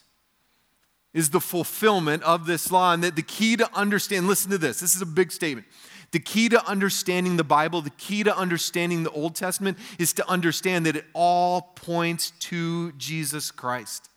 is 1.14 1.31
the 1.31 1.40
fulfillment 1.40 2.23
of 2.23 2.47
this 2.47 2.71
law. 2.73 2.92
And 2.92 3.04
that 3.04 3.16
the 3.16 3.23
key 3.23 3.57
to 3.57 3.69
understand, 3.75 4.26
listen 4.26 4.50
to 4.50 4.59
this, 4.59 4.81
this 4.81 4.95
is 4.95 5.02
a 5.02 5.07
big 5.07 5.33
statement. 5.33 5.66
The 6.12 6.21
key 6.21 6.49
to 6.50 6.66
understanding 6.69 7.38
the 7.38 7.45
Bible, 7.45 7.81
the 7.81 7.90
key 7.90 8.23
to 8.23 8.37
understanding 8.37 9.02
the 9.02 9.11
Old 9.11 9.35
Testament 9.35 9.78
is 9.99 10.12
to 10.14 10.28
understand 10.28 10.85
that 10.87 10.95
it 10.95 11.07
all 11.14 11.73
points 11.75 12.33
to 12.40 12.92
Jesus 12.92 13.50
Christ. 13.50 14.11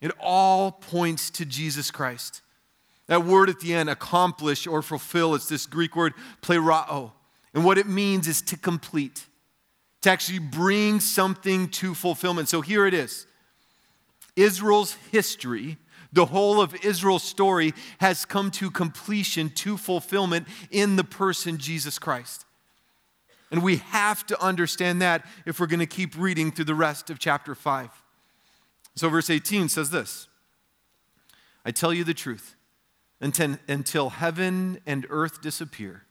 It 0.00 0.10
all 0.20 0.72
points 0.72 1.30
to 1.30 1.44
Jesus 1.44 1.90
Christ. 1.90 2.42
That 3.06 3.24
word 3.24 3.48
at 3.48 3.60
the 3.60 3.72
end, 3.72 3.88
accomplish 3.88 4.66
or 4.66 4.82
fulfill, 4.82 5.34
it's 5.34 5.48
this 5.48 5.64
Greek 5.64 5.96
word, 5.96 6.12
plerao. 6.42 7.12
And 7.54 7.64
what 7.64 7.78
it 7.78 7.86
means 7.86 8.28
is 8.28 8.42
to 8.42 8.56
complete, 8.56 9.26
to 10.02 10.10
actually 10.10 10.40
bring 10.40 11.00
something 11.00 11.68
to 11.70 11.94
fulfillment. 11.94 12.48
So 12.48 12.60
here 12.60 12.84
it 12.84 12.94
is 12.94 13.27
Israel's 14.38 14.94
history, 15.10 15.78
the 16.12 16.26
whole 16.26 16.60
of 16.60 16.74
Israel's 16.84 17.22
story, 17.22 17.74
has 17.98 18.24
come 18.24 18.50
to 18.52 18.70
completion, 18.70 19.50
to 19.50 19.76
fulfillment 19.76 20.46
in 20.70 20.96
the 20.96 21.04
person 21.04 21.58
Jesus 21.58 21.98
Christ. 21.98 22.44
And 23.50 23.62
we 23.62 23.76
have 23.76 24.26
to 24.26 24.40
understand 24.42 25.02
that 25.02 25.26
if 25.46 25.58
we're 25.58 25.66
going 25.66 25.80
to 25.80 25.86
keep 25.86 26.16
reading 26.16 26.52
through 26.52 26.66
the 26.66 26.74
rest 26.74 27.10
of 27.10 27.18
chapter 27.18 27.54
5. 27.54 27.90
So, 28.94 29.08
verse 29.08 29.30
18 29.30 29.68
says 29.68 29.90
this 29.90 30.28
I 31.64 31.70
tell 31.70 31.92
you 31.92 32.04
the 32.04 32.14
truth, 32.14 32.56
until 33.20 34.10
heaven 34.10 34.80
and 34.86 35.06
earth 35.08 35.40
disappear, 35.40 36.04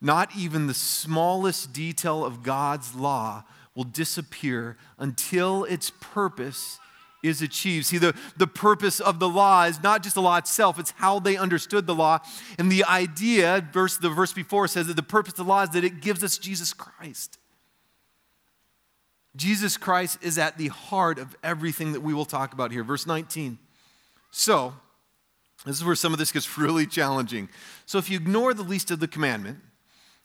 not 0.00 0.34
even 0.36 0.66
the 0.66 0.74
smallest 0.74 1.72
detail 1.72 2.24
of 2.24 2.42
God's 2.42 2.94
law 2.94 3.44
will 3.74 3.84
disappear 3.84 4.76
until 4.98 5.64
its 5.64 5.90
purpose 5.90 6.78
is 7.22 7.40
achieved. 7.40 7.86
See, 7.86 7.98
the, 7.98 8.14
the 8.36 8.46
purpose 8.46 9.00
of 9.00 9.18
the 9.20 9.28
law 9.28 9.64
is 9.64 9.82
not 9.82 10.02
just 10.02 10.14
the 10.14 10.22
law 10.22 10.36
itself, 10.36 10.78
it's 10.78 10.90
how 10.92 11.18
they 11.18 11.36
understood 11.36 11.86
the 11.86 11.94
law. 11.94 12.18
And 12.58 12.70
the 12.70 12.84
idea, 12.84 13.66
verse, 13.72 13.96
the 13.96 14.10
verse 14.10 14.32
before 14.32 14.66
says 14.68 14.88
that 14.88 14.96
the 14.96 15.02
purpose 15.02 15.32
of 15.32 15.38
the 15.38 15.44
law 15.44 15.62
is 15.62 15.70
that 15.70 15.84
it 15.84 16.00
gives 16.00 16.24
us 16.24 16.38
Jesus 16.38 16.72
Christ. 16.72 17.38
Jesus 19.34 19.76
Christ 19.76 20.18
is 20.20 20.36
at 20.36 20.58
the 20.58 20.68
heart 20.68 21.18
of 21.18 21.36
everything 21.42 21.92
that 21.92 22.00
we 22.00 22.12
will 22.12 22.24
talk 22.24 22.52
about 22.52 22.70
here. 22.70 22.84
Verse 22.84 23.06
19. 23.06 23.58
So, 24.30 24.74
This 25.64 25.76
is 25.76 25.84
where 25.84 25.94
some 25.94 26.12
of 26.12 26.18
this 26.18 26.32
gets 26.32 26.58
really 26.58 26.86
challenging. 26.86 27.48
So 27.86 27.98
if 27.98 28.10
you 28.10 28.16
ignore 28.16 28.52
the 28.52 28.62
least 28.62 28.90
of 28.90 29.00
the 29.00 29.08
commandment, 29.08 29.60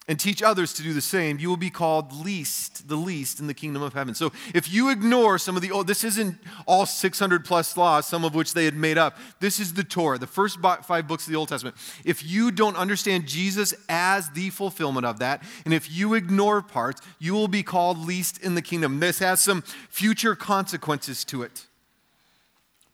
and 0.08 0.18
teach 0.18 0.42
others 0.42 0.72
to 0.72 0.82
do 0.82 0.94
the 0.94 1.02
same, 1.02 1.38
you 1.38 1.50
will 1.50 1.58
be 1.58 1.68
called 1.68 2.12
least, 2.12 2.88
the 2.88 2.96
least 2.96 3.40
in 3.40 3.46
the 3.46 3.52
kingdom 3.52 3.82
of 3.82 3.92
heaven. 3.92 4.14
So 4.14 4.32
if 4.54 4.72
you 4.72 4.88
ignore 4.88 5.38
some 5.38 5.54
of 5.54 5.60
the 5.60 5.70
old, 5.70 5.86
this 5.86 6.02
isn't 6.02 6.38
all 6.66 6.86
600 6.86 7.44
plus 7.44 7.76
laws, 7.76 8.06
some 8.06 8.24
of 8.24 8.34
which 8.34 8.54
they 8.54 8.64
had 8.64 8.74
made 8.74 8.96
up. 8.96 9.18
This 9.38 9.60
is 9.60 9.74
the 9.74 9.84
Torah, 9.84 10.16
the 10.16 10.26
first 10.26 10.58
five 10.60 11.06
books 11.06 11.26
of 11.26 11.32
the 11.32 11.38
Old 11.38 11.50
Testament. 11.50 11.76
If 12.06 12.24
you 12.24 12.50
don't 12.50 12.76
understand 12.76 13.26
Jesus 13.26 13.74
as 13.90 14.30
the 14.30 14.48
fulfillment 14.48 15.04
of 15.04 15.18
that, 15.18 15.42
and 15.66 15.74
if 15.74 15.92
you 15.92 16.14
ignore 16.14 16.62
parts, 16.62 17.02
you 17.18 17.34
will 17.34 17.46
be 17.46 17.62
called 17.62 17.98
least 17.98 18.42
in 18.42 18.54
the 18.54 18.62
kingdom. 18.62 19.00
This 19.00 19.18
has 19.18 19.42
some 19.42 19.60
future 19.90 20.34
consequences 20.34 21.22
to 21.26 21.42
it. 21.42 21.66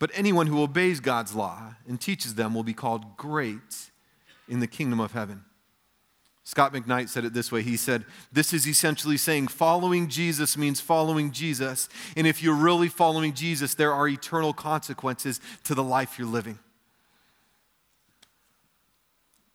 But 0.00 0.10
anyone 0.14 0.48
who 0.48 0.60
obeys 0.60 0.98
God's 0.98 1.32
law 1.32 1.76
and 1.88 2.00
teaches 2.00 2.34
them 2.34 2.54
will 2.54 2.64
be 2.64 2.74
called 2.74 3.16
great 3.16 3.90
in 4.48 4.58
the 4.58 4.66
kingdom 4.66 4.98
of 4.98 5.12
heaven. 5.12 5.44
Scot 6.44 6.74
McKnight 6.74 7.08
said 7.08 7.24
it 7.24 7.32
this 7.32 7.50
way. 7.50 7.62
He 7.62 7.76
said, 7.78 8.04
This 8.30 8.52
is 8.52 8.68
essentially 8.68 9.16
saying 9.16 9.48
following 9.48 10.08
Jesus 10.08 10.58
means 10.58 10.78
following 10.78 11.32
Jesus. 11.32 11.88
And 12.16 12.26
if 12.26 12.42
you're 12.42 12.54
really 12.54 12.88
following 12.88 13.32
Jesus, 13.32 13.74
there 13.74 13.92
are 13.92 14.06
eternal 14.06 14.52
consequences 14.52 15.40
to 15.64 15.74
the 15.74 15.82
life 15.82 16.18
you're 16.18 16.28
living. 16.28 16.58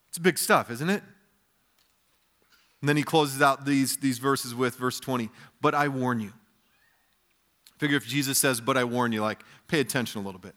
It's 0.09 0.17
big 0.17 0.39
stuff, 0.39 0.71
isn't 0.71 0.89
it? 0.89 1.03
And 2.81 2.89
then 2.89 2.97
he 2.97 3.03
closes 3.03 3.41
out 3.41 3.65
these, 3.65 3.97
these 3.97 4.17
verses 4.17 4.55
with 4.55 4.75
verse 4.75 4.99
20 4.99 5.29
But 5.61 5.75
I 5.75 5.89
warn 5.89 6.19
you. 6.19 6.33
Figure 7.77 7.97
if 7.97 8.07
Jesus 8.07 8.39
says, 8.39 8.59
But 8.61 8.77
I 8.77 8.83
warn 8.83 9.11
you, 9.11 9.21
like, 9.21 9.43
pay 9.67 9.79
attention 9.79 10.21
a 10.21 10.25
little 10.25 10.41
bit 10.41 10.55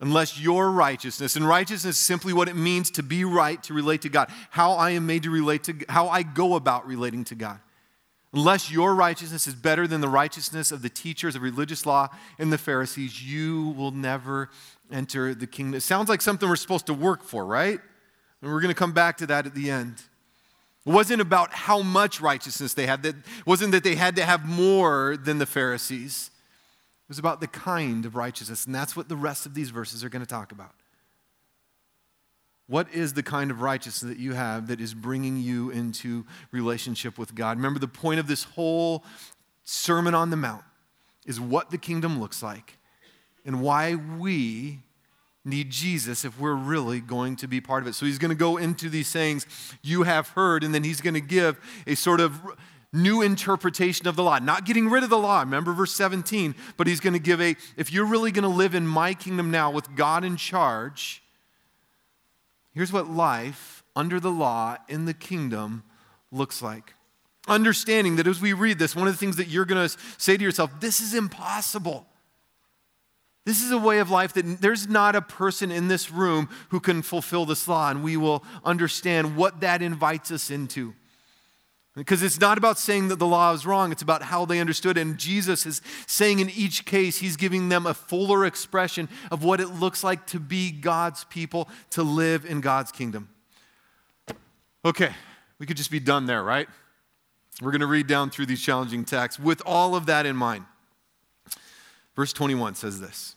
unless 0.00 0.40
your 0.40 0.70
righteousness, 0.70 1.36
and 1.36 1.46
righteousness 1.46 1.96
is 1.96 2.00
simply 2.00 2.32
what 2.32 2.48
it 2.48 2.56
means 2.56 2.90
to 2.92 3.02
be 3.02 3.24
right, 3.24 3.62
to 3.64 3.74
relate 3.74 4.02
to 4.02 4.08
God, 4.08 4.30
how 4.50 4.72
I 4.72 4.90
am 4.90 5.06
made 5.06 5.24
to 5.24 5.30
relate 5.30 5.64
to, 5.64 5.74
how 5.88 6.08
I 6.08 6.22
go 6.22 6.54
about 6.54 6.86
relating 6.86 7.24
to 7.24 7.34
God. 7.34 7.60
Unless 8.32 8.70
your 8.70 8.94
righteousness 8.94 9.46
is 9.46 9.54
better 9.54 9.86
than 9.86 10.00
the 10.00 10.08
righteousness 10.08 10.70
of 10.70 10.82
the 10.82 10.88
teachers 10.88 11.34
of 11.34 11.42
religious 11.42 11.84
law 11.84 12.08
and 12.38 12.52
the 12.52 12.58
Pharisees, 12.58 13.22
you 13.22 13.70
will 13.70 13.90
never 13.90 14.50
enter 14.90 15.34
the 15.34 15.46
kingdom. 15.46 15.74
It 15.74 15.82
sounds 15.82 16.08
like 16.08 16.22
something 16.22 16.48
we're 16.48 16.56
supposed 16.56 16.86
to 16.86 16.94
work 16.94 17.24
for, 17.24 17.44
right? 17.44 17.80
And 18.40 18.52
we're 18.52 18.60
going 18.60 18.72
to 18.72 18.78
come 18.78 18.92
back 18.92 19.18
to 19.18 19.26
that 19.26 19.46
at 19.46 19.54
the 19.54 19.70
end. 19.70 19.96
It 20.86 20.92
wasn't 20.92 21.20
about 21.20 21.52
how 21.52 21.82
much 21.82 22.20
righteousness 22.20 22.72
they 22.72 22.86
had. 22.86 23.04
It 23.04 23.16
wasn't 23.44 23.72
that 23.72 23.84
they 23.84 23.96
had 23.96 24.16
to 24.16 24.24
have 24.24 24.46
more 24.46 25.16
than 25.16 25.38
the 25.38 25.46
Pharisees 25.46 26.30
was 27.10 27.18
about 27.18 27.40
the 27.40 27.48
kind 27.48 28.06
of 28.06 28.14
righteousness, 28.14 28.66
and 28.66 28.74
that's 28.74 28.94
what 28.94 29.08
the 29.08 29.16
rest 29.16 29.44
of 29.44 29.52
these 29.52 29.70
verses 29.70 30.04
are 30.04 30.08
going 30.08 30.22
to 30.22 30.28
talk 30.28 30.52
about. 30.52 30.72
What 32.68 32.86
is 32.94 33.14
the 33.14 33.22
kind 33.24 33.50
of 33.50 33.62
righteousness 33.62 34.08
that 34.08 34.20
you 34.20 34.34
have 34.34 34.68
that 34.68 34.80
is 34.80 34.94
bringing 34.94 35.36
you 35.36 35.70
into 35.70 36.24
relationship 36.52 37.18
with 37.18 37.34
God? 37.34 37.56
Remember, 37.56 37.80
the 37.80 37.88
point 37.88 38.20
of 38.20 38.28
this 38.28 38.44
whole 38.44 39.04
Sermon 39.64 40.14
on 40.14 40.30
the 40.30 40.36
Mount 40.36 40.62
is 41.26 41.40
what 41.40 41.72
the 41.72 41.78
kingdom 41.78 42.20
looks 42.20 42.44
like 42.44 42.78
and 43.44 43.60
why 43.60 43.96
we 43.96 44.78
need 45.44 45.70
Jesus 45.70 46.24
if 46.24 46.38
we're 46.38 46.54
really 46.54 47.00
going 47.00 47.34
to 47.36 47.48
be 47.48 47.60
part 47.60 47.82
of 47.82 47.88
it. 47.88 47.96
So 47.96 48.06
he's 48.06 48.18
going 48.18 48.28
to 48.28 48.36
go 48.36 48.56
into 48.56 48.88
these 48.88 49.08
sayings 49.08 49.46
you 49.82 50.04
have 50.04 50.28
heard, 50.28 50.62
and 50.62 50.72
then 50.72 50.84
he's 50.84 51.00
going 51.00 51.14
to 51.14 51.20
give 51.20 51.58
a 51.88 51.96
sort 51.96 52.20
of 52.20 52.40
new 52.92 53.22
interpretation 53.22 54.08
of 54.08 54.16
the 54.16 54.22
law. 54.22 54.38
Not 54.38 54.64
getting 54.64 54.88
rid 54.88 55.04
of 55.04 55.10
the 55.10 55.18
law. 55.18 55.40
Remember 55.40 55.72
verse 55.72 55.94
17. 55.94 56.54
But 56.76 56.86
he's 56.86 57.00
going 57.00 57.12
to 57.12 57.20
give 57.20 57.40
a, 57.40 57.56
if 57.76 57.92
you're 57.92 58.06
really 58.06 58.32
going 58.32 58.42
to 58.42 58.48
live 58.48 58.74
in 58.74 58.86
my 58.86 59.14
kingdom 59.14 59.50
now 59.50 59.70
with 59.70 59.94
God 59.94 60.24
in 60.24 60.36
charge, 60.36 61.22
here's 62.72 62.92
what 62.92 63.08
life 63.08 63.84
under 63.94 64.18
the 64.20 64.30
law 64.30 64.76
in 64.88 65.04
the 65.04 65.14
kingdom 65.14 65.84
looks 66.32 66.62
like. 66.62 66.94
Understanding 67.48 68.16
that 68.16 68.26
as 68.26 68.40
we 68.40 68.52
read 68.52 68.78
this, 68.78 68.94
one 68.94 69.08
of 69.08 69.14
the 69.14 69.18
things 69.18 69.36
that 69.36 69.48
you're 69.48 69.64
going 69.64 69.88
to 69.88 69.96
say 70.18 70.36
to 70.36 70.42
yourself, 70.42 70.78
this 70.80 71.00
is 71.00 71.14
impossible. 71.14 72.06
This 73.46 73.62
is 73.62 73.70
a 73.70 73.78
way 73.78 73.98
of 73.98 74.10
life 74.10 74.34
that 74.34 74.60
there's 74.60 74.88
not 74.88 75.16
a 75.16 75.22
person 75.22 75.70
in 75.70 75.88
this 75.88 76.10
room 76.10 76.48
who 76.68 76.78
can 76.78 77.02
fulfill 77.02 77.46
this 77.46 77.66
law, 77.66 77.90
and 77.90 78.04
we 78.04 78.16
will 78.16 78.44
understand 78.64 79.36
what 79.36 79.60
that 79.60 79.80
invites 79.80 80.30
us 80.30 80.50
into. 80.50 80.94
Because 81.96 82.22
it's 82.22 82.40
not 82.40 82.56
about 82.56 82.78
saying 82.78 83.08
that 83.08 83.18
the 83.18 83.26
law 83.26 83.52
is 83.52 83.66
wrong, 83.66 83.90
it's 83.90 84.02
about 84.02 84.22
how 84.22 84.44
they 84.44 84.60
understood 84.60 84.96
it. 84.96 85.00
And 85.00 85.18
Jesus 85.18 85.66
is 85.66 85.82
saying 86.06 86.38
in 86.38 86.48
each 86.50 86.84
case, 86.84 87.18
he's 87.18 87.36
giving 87.36 87.68
them 87.68 87.84
a 87.84 87.94
fuller 87.94 88.46
expression 88.46 89.08
of 89.30 89.42
what 89.42 89.60
it 89.60 89.68
looks 89.68 90.04
like 90.04 90.26
to 90.28 90.38
be 90.38 90.70
God's 90.70 91.24
people, 91.24 91.68
to 91.90 92.02
live 92.02 92.44
in 92.44 92.60
God's 92.60 92.92
kingdom. 92.92 93.28
Okay, 94.84 95.10
we 95.58 95.66
could 95.66 95.76
just 95.76 95.90
be 95.90 96.00
done 96.00 96.26
there, 96.26 96.42
right? 96.42 96.68
We're 97.60 97.72
going 97.72 97.80
to 97.80 97.86
read 97.86 98.06
down 98.06 98.30
through 98.30 98.46
these 98.46 98.62
challenging 98.62 99.04
texts 99.04 99.40
with 99.40 99.60
all 99.66 99.94
of 99.94 100.06
that 100.06 100.26
in 100.26 100.36
mind. 100.36 100.64
Verse 102.14 102.32
21 102.32 102.76
says 102.76 103.00
this 103.00 103.34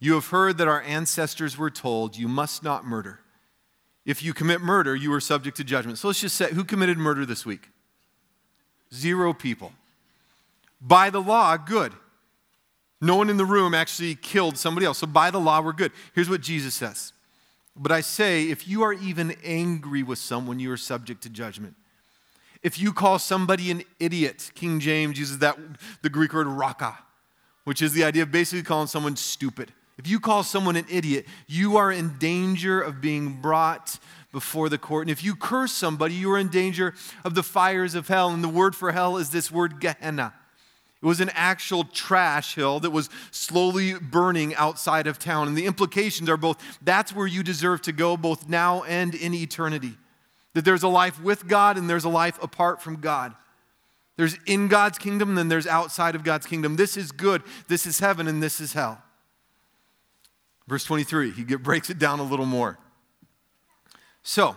You 0.00 0.14
have 0.14 0.26
heard 0.26 0.58
that 0.58 0.68
our 0.68 0.82
ancestors 0.82 1.56
were 1.56 1.70
told, 1.70 2.16
You 2.16 2.28
must 2.28 2.62
not 2.62 2.84
murder. 2.84 3.20
If 4.10 4.24
you 4.24 4.34
commit 4.34 4.60
murder, 4.60 4.96
you 4.96 5.12
are 5.12 5.20
subject 5.20 5.56
to 5.58 5.62
judgment. 5.62 5.96
So 5.96 6.08
let's 6.08 6.20
just 6.20 6.34
say 6.34 6.52
who 6.52 6.64
committed 6.64 6.98
murder 6.98 7.24
this 7.24 7.46
week? 7.46 7.68
Zero 8.92 9.32
people. 9.32 9.72
By 10.80 11.10
the 11.10 11.20
law, 11.20 11.56
good. 11.56 11.92
No 13.00 13.14
one 13.14 13.30
in 13.30 13.36
the 13.36 13.44
room 13.44 13.72
actually 13.72 14.16
killed 14.16 14.58
somebody 14.58 14.84
else. 14.84 14.98
So 14.98 15.06
by 15.06 15.30
the 15.30 15.38
law, 15.38 15.62
we're 15.62 15.72
good. 15.72 15.92
Here's 16.12 16.28
what 16.28 16.40
Jesus 16.40 16.74
says. 16.74 17.12
But 17.76 17.92
I 17.92 18.00
say, 18.00 18.50
if 18.50 18.66
you 18.66 18.82
are 18.82 18.92
even 18.92 19.36
angry 19.44 20.02
with 20.02 20.18
someone, 20.18 20.58
you 20.58 20.72
are 20.72 20.76
subject 20.76 21.22
to 21.22 21.28
judgment. 21.28 21.76
If 22.64 22.80
you 22.80 22.92
call 22.92 23.20
somebody 23.20 23.70
an 23.70 23.84
idiot, 24.00 24.50
King 24.56 24.80
James 24.80 25.20
uses 25.20 25.38
that 25.38 25.56
the 26.02 26.10
Greek 26.10 26.32
word 26.32 26.48
raka, 26.48 26.98
which 27.62 27.80
is 27.80 27.92
the 27.92 28.02
idea 28.02 28.24
of 28.24 28.32
basically 28.32 28.64
calling 28.64 28.88
someone 28.88 29.14
stupid. 29.14 29.70
If 30.00 30.08
you 30.08 30.18
call 30.18 30.42
someone 30.42 30.76
an 30.76 30.86
idiot, 30.88 31.26
you 31.46 31.76
are 31.76 31.92
in 31.92 32.16
danger 32.16 32.80
of 32.80 33.02
being 33.02 33.38
brought 33.42 33.98
before 34.32 34.70
the 34.70 34.78
court. 34.78 35.02
And 35.02 35.10
if 35.10 35.22
you 35.22 35.36
curse 35.36 35.72
somebody, 35.72 36.14
you 36.14 36.32
are 36.32 36.38
in 36.38 36.48
danger 36.48 36.94
of 37.22 37.34
the 37.34 37.42
fires 37.42 37.94
of 37.94 38.08
hell. 38.08 38.30
And 38.30 38.42
the 38.42 38.48
word 38.48 38.74
for 38.74 38.92
hell 38.92 39.18
is 39.18 39.28
this 39.28 39.50
word 39.50 39.78
Gehenna. 39.78 40.32
It 41.02 41.06
was 41.06 41.20
an 41.20 41.30
actual 41.34 41.84
trash 41.84 42.54
hill 42.54 42.80
that 42.80 42.92
was 42.92 43.10
slowly 43.30 43.92
burning 43.92 44.54
outside 44.54 45.06
of 45.06 45.18
town. 45.18 45.48
And 45.48 45.56
the 45.56 45.66
implications 45.66 46.30
are 46.30 46.38
both 46.38 46.56
that's 46.80 47.14
where 47.14 47.26
you 47.26 47.42
deserve 47.42 47.82
to 47.82 47.92
go, 47.92 48.16
both 48.16 48.48
now 48.48 48.82
and 48.84 49.14
in 49.14 49.34
eternity. 49.34 49.98
That 50.54 50.64
there's 50.64 50.82
a 50.82 50.88
life 50.88 51.22
with 51.22 51.46
God 51.46 51.76
and 51.76 51.90
there's 51.90 52.04
a 52.04 52.08
life 52.08 52.42
apart 52.42 52.80
from 52.80 53.02
God. 53.02 53.34
There's 54.16 54.38
in 54.46 54.68
God's 54.68 54.96
kingdom, 54.96 55.28
and 55.28 55.38
then 55.38 55.48
there's 55.48 55.66
outside 55.66 56.14
of 56.14 56.24
God's 56.24 56.46
kingdom. 56.46 56.76
This 56.76 56.96
is 56.96 57.12
good, 57.12 57.42
this 57.68 57.84
is 57.84 58.00
heaven, 58.00 58.28
and 58.28 58.42
this 58.42 58.60
is 58.60 58.72
hell. 58.72 59.02
Verse 60.70 60.84
23, 60.84 61.32
he 61.32 61.42
breaks 61.56 61.90
it 61.90 61.98
down 61.98 62.20
a 62.20 62.22
little 62.22 62.46
more. 62.46 62.78
So, 64.22 64.54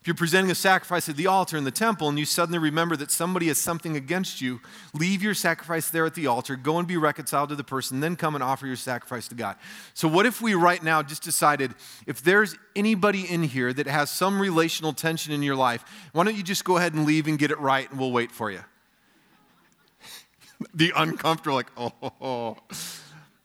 if 0.00 0.06
you're 0.06 0.14
presenting 0.14 0.50
a 0.50 0.54
sacrifice 0.54 1.06
at 1.10 1.18
the 1.18 1.26
altar 1.26 1.58
in 1.58 1.64
the 1.64 1.70
temple 1.70 2.08
and 2.08 2.18
you 2.18 2.24
suddenly 2.24 2.58
remember 2.58 2.96
that 2.96 3.10
somebody 3.10 3.48
has 3.48 3.58
something 3.58 3.94
against 3.94 4.40
you, 4.40 4.58
leave 4.94 5.22
your 5.22 5.34
sacrifice 5.34 5.90
there 5.90 6.06
at 6.06 6.14
the 6.14 6.26
altar, 6.26 6.56
go 6.56 6.78
and 6.78 6.88
be 6.88 6.96
reconciled 6.96 7.50
to 7.50 7.56
the 7.56 7.62
person, 7.62 8.00
then 8.00 8.16
come 8.16 8.34
and 8.34 8.42
offer 8.42 8.66
your 8.66 8.76
sacrifice 8.76 9.28
to 9.28 9.34
God. 9.34 9.56
So, 9.92 10.08
what 10.08 10.24
if 10.24 10.40
we 10.40 10.54
right 10.54 10.82
now 10.82 11.02
just 11.02 11.22
decided 11.22 11.74
if 12.06 12.22
there's 12.22 12.56
anybody 12.74 13.30
in 13.30 13.42
here 13.42 13.74
that 13.74 13.86
has 13.86 14.08
some 14.08 14.40
relational 14.40 14.94
tension 14.94 15.30
in 15.30 15.42
your 15.42 15.56
life, 15.56 15.84
why 16.12 16.24
don't 16.24 16.36
you 16.36 16.42
just 16.42 16.64
go 16.64 16.78
ahead 16.78 16.94
and 16.94 17.04
leave 17.04 17.26
and 17.26 17.38
get 17.38 17.50
it 17.50 17.58
right 17.58 17.90
and 17.90 18.00
we'll 18.00 18.12
wait 18.12 18.32
for 18.32 18.50
you? 18.50 18.60
the 20.72 20.90
uncomfortable, 20.96 21.56
like, 21.56 21.70
oh. 22.22 22.56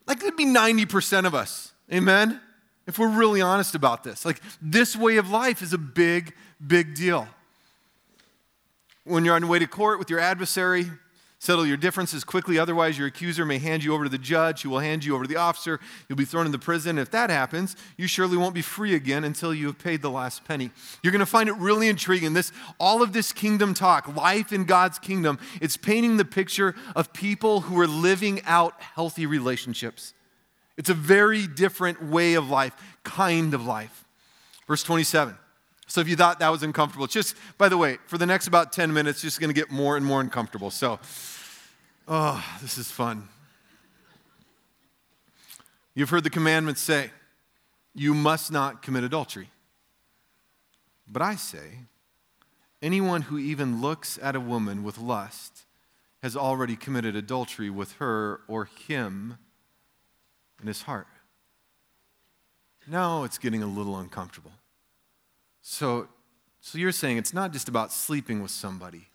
Like, 0.07 0.21
it'd 0.21 0.35
be 0.35 0.45
90% 0.45 1.25
of 1.25 1.35
us. 1.35 1.73
Amen? 1.91 2.39
If 2.87 2.97
we're 2.97 3.09
really 3.09 3.41
honest 3.41 3.75
about 3.75 4.03
this. 4.03 4.25
Like, 4.25 4.41
this 4.61 4.95
way 4.95 5.17
of 5.17 5.29
life 5.29 5.61
is 5.61 5.73
a 5.73 5.77
big, 5.77 6.33
big 6.65 6.95
deal. 6.95 7.27
When 9.03 9.25
you're 9.25 9.35
on 9.35 9.41
your 9.41 9.51
way 9.51 9.59
to 9.59 9.67
court 9.67 9.99
with 9.99 10.09
your 10.09 10.19
adversary, 10.19 10.89
settle 11.41 11.65
your 11.65 11.75
differences 11.75 12.23
quickly, 12.23 12.59
otherwise, 12.59 12.99
your 12.99 13.07
accuser 13.07 13.45
may 13.45 13.57
hand 13.57 13.83
you 13.83 13.95
over 13.95 14.03
to 14.03 14.09
the 14.11 14.19
judge, 14.19 14.61
who 14.61 14.69
will 14.69 14.79
hand 14.79 15.03
you 15.03 15.15
over 15.15 15.23
to 15.23 15.27
the 15.27 15.37
officer. 15.37 15.79
You'll 16.07 16.17
be 16.17 16.23
thrown 16.23 16.45
in 16.45 16.51
the 16.51 16.59
prison. 16.59 16.99
If 16.99 17.09
that 17.11 17.31
happens, 17.31 17.75
you 17.97 18.05
surely 18.05 18.37
won't 18.37 18.53
be 18.53 18.61
free 18.61 18.93
again 18.93 19.23
until 19.23 19.51
you 19.51 19.65
have 19.65 19.79
paid 19.79 20.03
the 20.03 20.11
last 20.11 20.45
penny. 20.45 20.69
You're 21.01 21.11
going 21.11 21.19
to 21.19 21.25
find 21.25 21.49
it 21.49 21.55
really 21.55 21.87
intriguing. 21.87 22.33
This, 22.33 22.51
all 22.79 23.01
of 23.01 23.11
this 23.11 23.33
kingdom 23.33 23.73
talk, 23.73 24.15
life 24.15 24.53
in 24.53 24.65
God's 24.65 24.99
kingdom, 24.99 25.39
it's 25.59 25.77
painting 25.77 26.17
the 26.17 26.25
picture 26.25 26.75
of 26.95 27.11
people 27.11 27.61
who 27.61 27.79
are 27.79 27.87
living 27.87 28.41
out 28.45 28.79
healthy 28.79 29.25
relationships. 29.25 30.13
It's 30.77 30.91
a 30.91 30.93
very 30.93 31.47
different 31.47 32.03
way 32.03 32.35
of 32.35 32.51
life, 32.51 32.75
kind 33.03 33.55
of 33.55 33.65
life. 33.65 34.05
Verse 34.67 34.83
27. 34.83 35.35
So 35.91 35.99
if 35.99 36.07
you 36.07 36.15
thought 36.15 36.39
that 36.39 36.47
was 36.47 36.63
uncomfortable, 36.63 37.05
just 37.05 37.35
by 37.57 37.67
the 37.67 37.77
way, 37.77 37.97
for 38.07 38.17
the 38.17 38.25
next 38.25 38.47
about 38.47 38.71
10 38.71 38.93
minutes, 38.93 39.21
just 39.21 39.41
going 39.41 39.49
to 39.49 39.53
get 39.53 39.69
more 39.69 39.97
and 39.97 40.05
more 40.05 40.21
uncomfortable. 40.21 40.71
So, 40.71 41.01
oh, 42.07 42.41
this 42.61 42.77
is 42.77 42.89
fun. 42.89 43.27
You've 45.93 46.09
heard 46.09 46.23
the 46.23 46.29
commandments 46.29 46.79
say, 46.79 47.11
you 47.93 48.13
must 48.13 48.53
not 48.53 48.81
commit 48.81 49.03
adultery. 49.03 49.49
But 51.09 51.21
I 51.21 51.35
say, 51.35 51.79
anyone 52.81 53.23
who 53.23 53.37
even 53.37 53.81
looks 53.81 54.17
at 54.23 54.33
a 54.33 54.39
woman 54.39 54.83
with 54.83 54.97
lust 54.97 55.65
has 56.23 56.37
already 56.37 56.77
committed 56.77 57.17
adultery 57.17 57.69
with 57.69 57.95
her 57.95 58.39
or 58.47 58.69
him 58.87 59.39
in 60.61 60.67
his 60.67 60.83
heart. 60.83 61.07
Now 62.87 63.25
it's 63.25 63.37
getting 63.37 63.61
a 63.61 63.67
little 63.67 63.97
uncomfortable. 63.97 64.53
So, 65.61 66.07
so 66.59 66.77
you're 66.77 66.91
saying 66.91 67.17
it's 67.17 67.33
not 67.33 67.53
just 67.53 67.67
about 67.67 67.91
sleeping 67.91 68.41
with 68.41 68.51
somebody, 68.51 69.09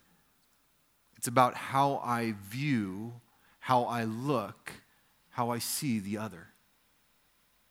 it's 1.15 1.27
about 1.27 1.55
how 1.55 2.01
I 2.03 2.35
view, 2.49 3.13
how 3.59 3.83
I 3.83 4.03
look, 4.03 4.71
how 5.29 5.49
I 5.49 5.59
see 5.59 5.99
the 5.99 6.17
other. 6.17 6.47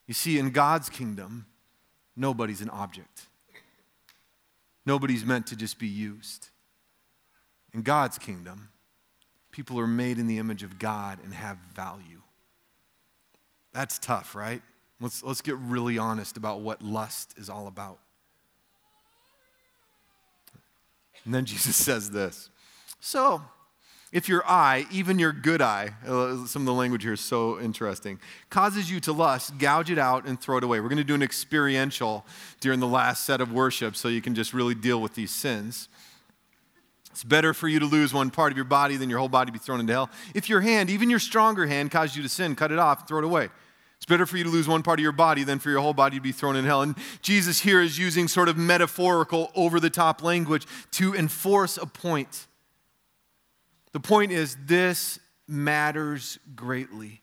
You 0.06 0.14
see, 0.14 0.38
in 0.38 0.50
God's 0.50 0.88
kingdom, 0.88 1.46
nobody's 2.14 2.60
an 2.60 2.70
object. 2.70 3.26
Nobody's 4.84 5.24
meant 5.24 5.48
to 5.48 5.56
just 5.56 5.78
be 5.78 5.88
used. 5.88 6.48
In 7.72 7.82
God's 7.82 8.18
kingdom, 8.18 8.68
people 9.50 9.80
are 9.80 9.86
made 9.86 10.18
in 10.18 10.26
the 10.26 10.38
image 10.38 10.62
of 10.62 10.78
God 10.78 11.18
and 11.24 11.34
have 11.34 11.58
value. 11.74 12.22
That's 13.72 13.98
tough, 13.98 14.34
right? 14.34 14.62
Let's, 15.00 15.22
let's 15.22 15.40
get 15.40 15.56
really 15.56 15.98
honest 15.98 16.36
about 16.36 16.60
what 16.60 16.82
lust 16.82 17.34
is 17.36 17.50
all 17.50 17.66
about. 17.66 17.98
And 21.26 21.34
then 21.34 21.44
Jesus 21.44 21.76
says 21.84 22.10
this 22.10 22.48
So, 23.00 23.42
if 24.12 24.28
your 24.28 24.48
eye, 24.48 24.86
even 24.90 25.18
your 25.18 25.32
good 25.32 25.60
eye, 25.60 25.90
uh, 26.06 26.46
some 26.46 26.62
of 26.62 26.66
the 26.66 26.72
language 26.72 27.02
here 27.02 27.12
is 27.12 27.20
so 27.20 27.60
interesting, 27.60 28.18
causes 28.48 28.90
you 28.90 29.00
to 29.00 29.12
lust, 29.12 29.58
gouge 29.58 29.90
it 29.90 29.98
out 29.98 30.24
and 30.24 30.40
throw 30.40 30.56
it 30.56 30.64
away. 30.64 30.80
We're 30.80 30.88
going 30.88 30.96
to 30.98 31.04
do 31.04 31.14
an 31.14 31.22
experiential 31.22 32.24
during 32.60 32.80
the 32.80 32.86
last 32.86 33.26
set 33.26 33.42
of 33.42 33.52
worship 33.52 33.96
so 33.96 34.08
you 34.08 34.22
can 34.22 34.34
just 34.34 34.54
really 34.54 34.74
deal 34.74 35.02
with 35.02 35.14
these 35.14 35.32
sins. 35.32 35.88
It's 37.10 37.24
better 37.24 37.52
for 37.52 37.66
you 37.66 37.80
to 37.80 37.86
lose 37.86 38.14
one 38.14 38.30
part 38.30 38.52
of 38.52 38.58
your 38.58 38.66
body 38.66 38.96
than 38.96 39.10
your 39.10 39.18
whole 39.18 39.28
body 39.28 39.50
be 39.50 39.58
thrown 39.58 39.80
into 39.80 39.92
hell. 39.92 40.10
If 40.34 40.48
your 40.48 40.60
hand, 40.60 40.88
even 40.90 41.10
your 41.10 41.18
stronger 41.18 41.66
hand, 41.66 41.90
causes 41.90 42.16
you 42.16 42.22
to 42.22 42.28
sin, 42.28 42.54
cut 42.54 42.70
it 42.70 42.78
off 42.78 43.00
and 43.00 43.08
throw 43.08 43.18
it 43.18 43.24
away. 43.24 43.48
It's 44.06 44.12
better 44.12 44.24
for 44.24 44.36
you 44.36 44.44
to 44.44 44.50
lose 44.50 44.68
one 44.68 44.84
part 44.84 45.00
of 45.00 45.02
your 45.02 45.10
body 45.10 45.42
than 45.42 45.58
for 45.58 45.68
your 45.68 45.80
whole 45.80 45.92
body 45.92 46.18
to 46.18 46.22
be 46.22 46.30
thrown 46.30 46.54
in 46.54 46.64
hell. 46.64 46.80
And 46.80 46.94
Jesus 47.22 47.62
here 47.62 47.80
is 47.80 47.98
using 47.98 48.28
sort 48.28 48.48
of 48.48 48.56
metaphorical, 48.56 49.50
over 49.56 49.80
the 49.80 49.90
top 49.90 50.22
language 50.22 50.64
to 50.92 51.12
enforce 51.16 51.76
a 51.76 51.86
point. 51.86 52.46
The 53.90 53.98
point 53.98 54.30
is, 54.30 54.56
this 54.64 55.18
matters 55.48 56.38
greatly. 56.54 57.20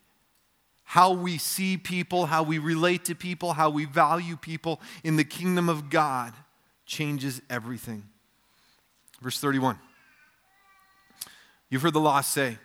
How 0.83 1.13
we 1.13 1.37
see 1.37 1.77
people, 1.77 2.25
how 2.25 2.43
we 2.43 2.57
relate 2.57 3.05
to 3.05 3.15
people, 3.15 3.53
how 3.53 3.69
we 3.69 3.85
value 3.85 4.35
people 4.35 4.81
in 5.05 5.15
the 5.15 5.23
kingdom 5.23 5.69
of 5.69 5.89
God 5.89 6.33
changes 6.85 7.41
everything. 7.49 8.03
Verse 9.21 9.39
31. 9.39 9.79
You've 11.69 11.81
heard 11.81 11.93
the 11.93 12.01
law 12.01 12.19
say, 12.19 12.57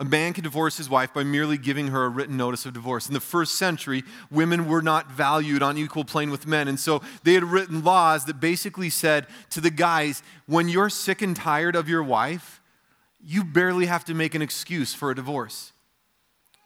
a 0.00 0.04
man 0.04 0.32
can 0.32 0.44
divorce 0.44 0.76
his 0.76 0.88
wife 0.88 1.12
by 1.12 1.24
merely 1.24 1.58
giving 1.58 1.88
her 1.88 2.04
a 2.04 2.08
written 2.08 2.36
notice 2.36 2.64
of 2.64 2.72
divorce. 2.72 3.08
In 3.08 3.14
the 3.14 3.20
first 3.20 3.56
century, 3.56 4.04
women 4.30 4.68
were 4.68 4.82
not 4.82 5.10
valued 5.10 5.60
on 5.60 5.76
equal 5.76 6.04
plane 6.04 6.30
with 6.30 6.46
men. 6.46 6.68
And 6.68 6.78
so 6.78 7.02
they 7.24 7.34
had 7.34 7.42
written 7.42 7.82
laws 7.82 8.24
that 8.26 8.38
basically 8.38 8.90
said 8.90 9.26
to 9.50 9.60
the 9.60 9.70
guys, 9.70 10.22
when 10.46 10.68
you're 10.68 10.90
sick 10.90 11.20
and 11.20 11.34
tired 11.34 11.74
of 11.74 11.88
your 11.88 12.04
wife, 12.04 12.60
you 13.20 13.42
barely 13.42 13.86
have 13.86 14.04
to 14.04 14.14
make 14.14 14.36
an 14.36 14.42
excuse 14.42 14.94
for 14.94 15.10
a 15.10 15.16
divorce. 15.16 15.72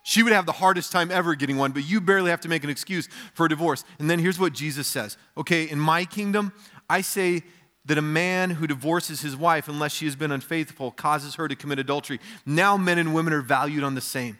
She 0.03 0.21
would 0.21 0.33
have 0.33 0.45
the 0.45 0.51
hardest 0.51 0.91
time 0.91 1.09
ever 1.09 1.33
getting 1.33 1.57
one, 1.57 1.71
but 1.71 1.89
you 1.89 2.01
barely 2.01 2.29
have 2.29 2.41
to 2.41 2.49
make 2.49 2.63
an 2.63 2.69
excuse 2.69 3.07
for 3.33 3.47
a 3.47 3.49
divorce. 3.49 3.83
And 3.97 4.09
then 4.09 4.19
here's 4.19 4.37
what 4.37 4.53
Jesus 4.53 4.85
says 4.85 5.17
Okay, 5.37 5.63
in 5.63 5.79
my 5.79 6.05
kingdom, 6.05 6.53
I 6.87 7.01
say 7.01 7.41
that 7.85 7.97
a 7.97 8.01
man 8.01 8.51
who 8.51 8.67
divorces 8.67 9.21
his 9.21 9.35
wife 9.35 9.67
unless 9.67 9.91
she 9.91 10.05
has 10.05 10.15
been 10.15 10.31
unfaithful 10.31 10.91
causes 10.91 11.35
her 11.35 11.47
to 11.47 11.55
commit 11.55 11.79
adultery. 11.79 12.19
Now 12.45 12.77
men 12.77 12.97
and 12.97 13.13
women 13.13 13.33
are 13.33 13.41
valued 13.41 13.83
on 13.83 13.95
the 13.95 14.01
same. 14.01 14.37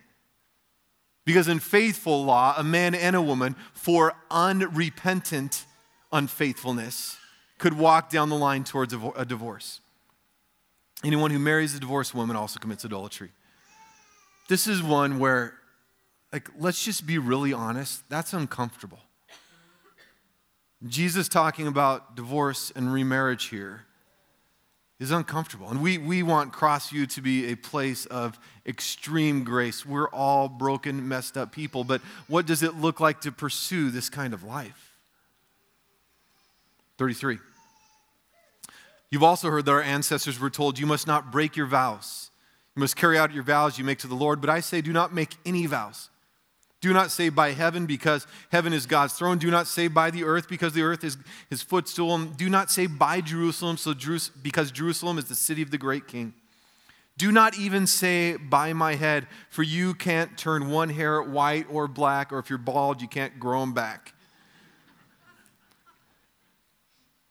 Because 1.25 1.47
in 1.47 1.59
faithful 1.59 2.25
law, 2.25 2.53
a 2.57 2.63
man 2.63 2.95
and 2.95 3.15
a 3.15 3.21
woman, 3.21 3.55
for 3.73 4.13
unrepentant 4.29 5.65
unfaithfulness, 6.11 7.17
could 7.57 7.73
walk 7.73 8.09
down 8.09 8.29
the 8.29 8.35
line 8.35 8.63
towards 8.63 8.93
a 8.93 9.25
divorce. 9.25 9.79
Anyone 11.03 11.31
who 11.31 11.39
marries 11.39 11.75
a 11.75 11.79
divorced 11.79 12.13
woman 12.13 12.35
also 12.35 12.59
commits 12.59 12.83
adultery. 12.85 13.31
This 14.49 14.67
is 14.67 14.83
one 14.83 15.19
where, 15.19 15.53
like, 16.31 16.49
let's 16.59 16.83
just 16.83 17.05
be 17.05 17.17
really 17.17 17.53
honest, 17.53 18.07
that's 18.09 18.33
uncomfortable. 18.33 18.99
Jesus 20.85 21.29
talking 21.29 21.67
about 21.67 22.15
divorce 22.15 22.71
and 22.75 22.91
remarriage 22.91 23.45
here 23.45 23.85
is 24.99 25.11
uncomfortable. 25.11 25.69
And 25.69 25.81
we, 25.81 25.97
we 25.97 26.23
want 26.23 26.53
Crossview 26.53 27.09
to 27.13 27.21
be 27.21 27.51
a 27.51 27.55
place 27.55 28.05
of 28.05 28.39
extreme 28.65 29.43
grace. 29.43 29.85
We're 29.85 30.09
all 30.09 30.47
broken, 30.47 31.07
messed 31.07 31.37
up 31.37 31.51
people, 31.51 31.83
but 31.83 32.01
what 32.27 32.45
does 32.45 32.63
it 32.63 32.75
look 32.75 32.99
like 32.99 33.21
to 33.21 33.31
pursue 33.31 33.89
this 33.89 34.09
kind 34.09 34.33
of 34.33 34.43
life? 34.43 34.97
33. 36.97 37.39
You've 39.09 39.23
also 39.23 39.49
heard 39.49 39.65
that 39.65 39.71
our 39.71 39.81
ancestors 39.81 40.39
were 40.39 40.49
told, 40.49 40.79
You 40.79 40.85
must 40.85 41.05
not 41.05 41.31
break 41.31 41.55
your 41.55 41.67
vows. 41.67 42.31
You 42.75 42.79
must 42.79 42.95
carry 42.95 43.17
out 43.17 43.31
your 43.31 43.43
vows 43.43 43.77
you 43.77 43.83
make 43.83 43.99
to 43.99 44.07
the 44.07 44.15
Lord. 44.15 44.41
But 44.41 44.49
I 44.49 44.59
say, 44.59 44.81
do 44.81 44.91
not 44.91 45.13
make 45.13 45.35
any 45.45 45.65
vows. 45.65 46.09
Do 46.83 46.91
not 46.91 47.11
say 47.11 47.29
by 47.29 47.51
heaven, 47.51 47.85
because 47.85 48.27
heaven 48.51 48.73
is 48.73 48.85
God's 48.85 49.13
throne. 49.13 49.37
Do 49.37 49.49
not 49.49 49.67
say 49.67 49.87
by 49.87 50.11
the 50.11 50.25
earth, 50.25 50.49
because 50.49 50.73
the 50.73 50.81
earth 50.81 51.05
is 51.05 51.15
his 51.49 51.61
footstool. 51.61 52.25
Do 52.25 52.49
not 52.49 52.69
say 52.69 52.87
by 52.87 53.21
Jerusalem, 53.21 53.77
so 53.77 53.93
because 54.41 54.69
Jerusalem 54.69 55.17
is 55.17 55.23
the 55.23 55.33
city 55.33 55.61
of 55.61 55.71
the 55.71 55.77
great 55.77 56.09
king. 56.09 56.33
Do 57.17 57.31
not 57.31 57.57
even 57.57 57.87
say 57.87 58.35
by 58.35 58.73
my 58.73 58.95
head, 58.95 59.27
for 59.49 59.63
you 59.63 59.93
can't 59.93 60.37
turn 60.37 60.71
one 60.71 60.89
hair 60.89 61.23
white 61.23 61.67
or 61.69 61.87
black, 61.87 62.33
or 62.33 62.39
if 62.39 62.49
you're 62.49 62.59
bald, 62.59 63.01
you 63.01 63.07
can't 63.07 63.39
grow 63.39 63.61
them 63.61 63.73
back. 63.73 64.13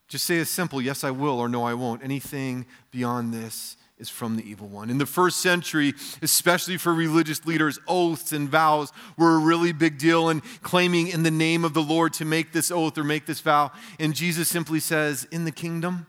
Just 0.08 0.24
say 0.24 0.38
a 0.38 0.46
simple 0.46 0.80
yes, 0.80 1.04
I 1.04 1.10
will, 1.10 1.38
or 1.38 1.50
no, 1.50 1.64
I 1.64 1.74
won't. 1.74 2.02
Anything 2.02 2.64
beyond 2.90 3.34
this 3.34 3.76
is 4.02 4.10
from 4.10 4.36
the 4.36 4.42
evil 4.42 4.68
one. 4.68 4.90
In 4.90 4.98
the 4.98 5.06
first 5.06 5.40
century, 5.40 5.94
especially 6.20 6.76
for 6.76 6.92
religious 6.92 7.46
leaders, 7.46 7.78
oaths 7.86 8.32
and 8.32 8.48
vows 8.48 8.92
were 9.16 9.36
a 9.36 9.38
really 9.38 9.72
big 9.72 9.96
deal, 9.96 10.28
and 10.28 10.42
claiming 10.62 11.06
in 11.08 11.22
the 11.22 11.30
name 11.30 11.64
of 11.64 11.72
the 11.72 11.80
Lord 11.80 12.12
to 12.14 12.24
make 12.24 12.52
this 12.52 12.70
oath 12.70 12.98
or 12.98 13.04
make 13.04 13.24
this 13.24 13.40
vow. 13.40 13.70
And 13.98 14.14
Jesus 14.14 14.48
simply 14.48 14.80
says, 14.80 15.26
In 15.30 15.44
the 15.44 15.52
kingdom, 15.52 16.06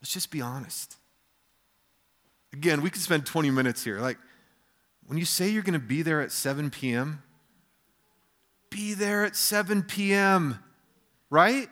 let's 0.00 0.12
just 0.12 0.30
be 0.30 0.42
honest. 0.42 0.96
Again, 2.52 2.82
we 2.82 2.90
could 2.90 3.02
spend 3.02 3.26
20 3.26 3.50
minutes 3.50 3.82
here. 3.82 3.98
Like, 3.98 4.18
when 5.06 5.18
you 5.18 5.24
say 5.24 5.48
you're 5.48 5.62
going 5.62 5.72
to 5.72 5.78
be 5.80 6.02
there 6.02 6.20
at 6.20 6.30
7 6.30 6.70
p.m., 6.70 7.22
be 8.68 8.92
there 8.94 9.24
at 9.24 9.34
7 9.34 9.82
p.m., 9.82 10.58
right? 11.30 11.68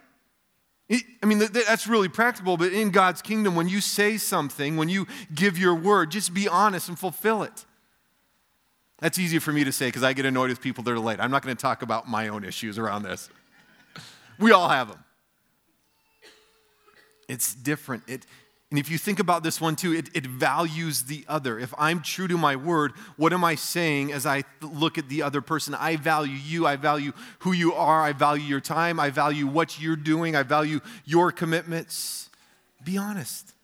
I 0.91 1.27
mean, 1.27 1.39
that's 1.39 1.87
really 1.87 2.09
practical, 2.09 2.57
but 2.57 2.73
in 2.73 2.91
God's 2.91 3.21
kingdom, 3.21 3.55
when 3.55 3.69
you 3.69 3.81
say 3.81 4.17
something, 4.17 4.77
when 4.79 4.89
you 4.89 5.07
give 5.35 5.59
your 5.59 5.75
word, 5.75 6.11
just 6.11 6.33
be 6.33 6.49
honest 6.49 6.89
and 6.89 6.99
fulfill 6.99 7.43
it. 7.43 7.67
That's 9.01 9.19
easier 9.19 9.41
for 9.41 9.53
me 9.53 9.65
to 9.65 9.73
say 9.73 9.89
because 9.89 10.03
I 10.03 10.15
get 10.15 10.25
annoyed 10.25 10.49
with 10.49 10.61
people 10.61 10.83
that 10.85 10.91
are 10.91 10.99
late. 10.99 11.21
I'm 11.21 11.31
not 11.31 11.43
going 11.43 11.55
to 11.55 11.61
talk 11.61 11.83
about 11.83 12.09
my 12.09 12.29
own 12.29 12.45
issues 12.45 12.79
around 12.79 13.03
this. 13.03 13.29
We 14.41 14.53
all 14.53 14.69
have 14.69 14.87
them. 14.87 15.03
It's 17.29 17.53
different. 17.53 18.05
It, 18.07 18.25
and 18.71 18.79
if 18.79 18.91
you 18.91 18.99
think 18.99 19.19
about 19.19 19.43
this 19.43 19.63
one 19.63 19.77
too, 19.77 19.95
it, 19.95 20.11
it, 20.15 20.27
values 20.27 21.05
the 21.05 21.25
other. 21.27 21.59
If 21.59 21.73
I'm 21.79 22.03
true 22.03 22.29
to 22.29 22.37
my 22.37 22.55
word, 22.55 22.93
what 23.17 23.33
am 23.33 23.43
I 23.43 23.55
saying 23.55 24.13
as 24.13 24.27
I 24.27 24.45
look 24.61 24.99
at 24.99 25.09
the 25.09 25.23
other 25.23 25.41
person? 25.41 25.75
I 25.75 25.97
value 25.97 26.35
you. 26.37 26.67
I 26.67 26.77
value 26.77 27.13
who 27.41 27.53
you 27.53 27.73
are. 27.73 28.03
I 28.03 28.13
value 28.13 28.45
your 28.45 28.61
time. 28.61 29.01
I 29.01 29.09
value 29.09 29.47
what 29.47 29.81
you're 29.81 29.97
doing. 29.97 30.37
I 30.37 30.43
value 30.43 30.81
your 31.07 31.33
commitments. 31.33 32.29
Be 32.85 32.99
honest. 32.99 33.55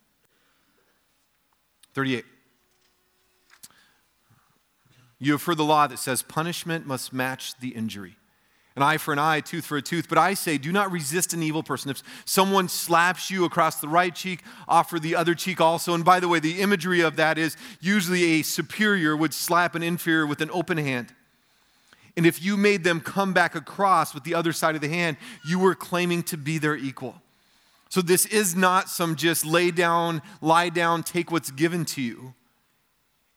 38. 1.92 2.24
You 5.18 5.32
have 5.32 5.42
heard 5.42 5.58
the 5.58 5.64
law 5.64 5.86
that 5.86 5.98
says 5.98 6.22
punishment 6.22 6.86
must 6.86 7.12
match 7.12 7.58
the 7.60 7.68
injury 7.68 8.16
an 8.76 8.82
eye 8.82 8.96
for 8.96 9.12
an 9.12 9.20
eye, 9.20 9.40
tooth 9.40 9.64
for 9.64 9.76
a 9.76 9.82
tooth. 9.82 10.08
But 10.08 10.18
I 10.18 10.34
say, 10.34 10.58
do 10.58 10.72
not 10.72 10.90
resist 10.90 11.32
an 11.32 11.42
evil 11.42 11.62
person. 11.62 11.90
If 11.90 12.02
someone 12.24 12.68
slaps 12.68 13.30
you 13.30 13.44
across 13.44 13.80
the 13.80 13.88
right 13.88 14.14
cheek, 14.14 14.42
offer 14.66 14.98
the 14.98 15.14
other 15.14 15.34
cheek 15.34 15.60
also. 15.60 15.94
And 15.94 16.04
by 16.04 16.18
the 16.18 16.28
way, 16.28 16.40
the 16.40 16.60
imagery 16.60 17.00
of 17.00 17.16
that 17.16 17.38
is 17.38 17.56
usually 17.80 18.40
a 18.40 18.42
superior 18.42 19.16
would 19.16 19.32
slap 19.32 19.74
an 19.76 19.82
inferior 19.82 20.26
with 20.26 20.40
an 20.40 20.50
open 20.52 20.78
hand. 20.78 21.14
And 22.16 22.26
if 22.26 22.42
you 22.42 22.56
made 22.56 22.84
them 22.84 23.00
come 23.00 23.32
back 23.32 23.54
across 23.54 24.14
with 24.14 24.24
the 24.24 24.34
other 24.34 24.52
side 24.52 24.74
of 24.74 24.80
the 24.80 24.88
hand, 24.88 25.16
you 25.46 25.58
were 25.58 25.74
claiming 25.74 26.22
to 26.24 26.36
be 26.36 26.58
their 26.58 26.76
equal. 26.76 27.20
So 27.88 28.02
this 28.02 28.26
is 28.26 28.56
not 28.56 28.88
some 28.88 29.14
just 29.14 29.46
lay 29.46 29.70
down, 29.70 30.20
lie 30.40 30.68
down, 30.68 31.04
take 31.04 31.30
what's 31.30 31.52
given 31.52 31.84
to 31.86 32.02
you. 32.02 32.34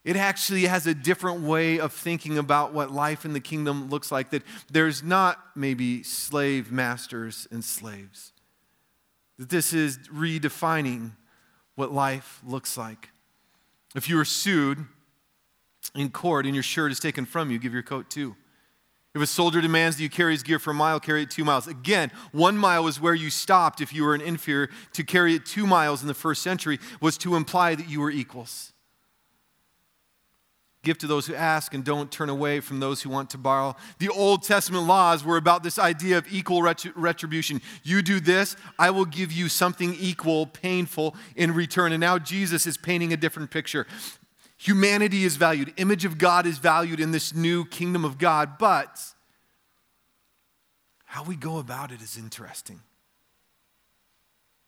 It 0.08 0.15
actually 0.15 0.63
has 0.67 0.88
a 0.88 0.93
different 0.93 1.41
way 1.41 1.82
of 1.82 1.91
thinking 1.91 2.38
about 2.38 2.74
what 2.74 2.93
life 2.93 3.26
in 3.26 3.34
the 3.34 3.41
kingdom 3.41 3.89
looks 3.89 4.10
like. 4.10 4.30
That 4.30 4.41
there's 4.72 5.04
not 5.04 5.38
maybe 5.54 6.02
slave 6.02 6.72
masters 6.72 7.46
and 7.52 7.62
slaves. 7.62 8.32
That 9.38 9.50
this 9.50 9.74
is 9.74 9.98
redefining 10.08 11.12
what 11.76 11.91
life 11.91 12.39
looks 12.48 12.78
like. 12.78 13.10
If 13.98 14.08
you 14.08 14.17
are 14.17 14.24
sued 14.24 14.86
in 15.93 16.10
court 16.10 16.46
and 16.46 16.56
your 16.56 16.63
shirt 16.63 16.93
is 16.93 17.02
taken 17.02 17.26
from 17.26 17.52
you, 17.52 17.60
give 17.60 17.74
your 17.74 17.84
coat 17.84 18.10
too. 18.10 18.38
If 19.13 19.22
a 19.22 19.28
soldier 19.28 19.60
demands 19.60 19.98
that 19.98 20.04
you 20.04 20.10
carry 20.10 20.32
his 20.32 20.41
gear 20.41 20.58
for 20.58 20.72
a 20.72 20.74
mile, 20.74 21.02
carry 21.02 21.24
it 21.24 21.32
two 21.32 21.43
miles. 21.43 21.67
Again, 21.67 22.13
one 22.32 22.58
mile 22.58 22.88
is 22.88 23.02
where 23.02 23.15
you 23.15 23.30
stopped 23.30 23.82
if 23.82 23.93
you 23.93 24.06
were 24.06 24.15
an 24.15 24.22
inferior. 24.22 24.70
To 24.93 25.04
carry 25.04 25.36
it 25.36 25.46
two 25.46 25.67
miles 25.67 26.02
in 26.02 26.08
the 26.08 26.13
first 26.13 26.43
century 26.43 26.80
was 27.02 27.17
to 27.17 27.36
imply 27.36 27.76
that 27.76 27.89
you 27.89 28.00
were 28.00 28.12
equals. 28.12 28.72
Give 30.84 30.98
to 31.00 31.08
those 31.08 31.28
who 31.28 31.36
ask 31.36 31.74
and 31.74 31.84
don't 31.84 32.12
turn 32.12 32.30
away 32.30 32.60
from 32.60 32.80
those 32.80 33.02
who 33.02 33.10
want 33.10 33.30
to 33.32 33.38
borrow. 33.38 33.76
The 34.00 34.10
Old 34.10 34.44
Testament 34.44 34.86
laws 34.86 35.24
were 35.24 35.36
about 35.36 35.63
this 35.63 35.78
idea 35.78 36.18
of 36.18 36.32
equal 36.32 36.62
retribution. 36.62 37.62
You 37.84 38.02
do 38.02 38.20
this, 38.20 38.56
I 38.80 38.92
will 38.92 39.06
give 39.06 39.32
you 39.32 39.50
something 39.50 39.96
equal, 40.00 40.46
painful 40.46 41.16
in 41.36 41.54
return. 41.54 41.92
And 41.92 42.00
now 42.00 42.20
Jesus 42.20 42.66
is 42.66 42.78
painting 42.78 43.12
a 43.12 43.18
different 43.18 43.52
picture. 43.52 43.86
Humanity 44.60 45.24
is 45.24 45.36
valued, 45.36 45.74
image 45.78 46.06
of 46.06 46.18
God 46.18 46.46
is 46.46 46.58
valued 46.58 47.00
in 47.00 47.12
this 47.12 47.34
new 47.34 47.66
kingdom 47.66 48.06
of 48.06 48.18
God, 48.18 48.58
but 48.58 49.00
how 51.06 51.24
we 51.24 51.36
go 51.36 51.58
about 51.58 51.92
it 51.92 52.02
is 52.02 52.18
interesting. 52.18 52.82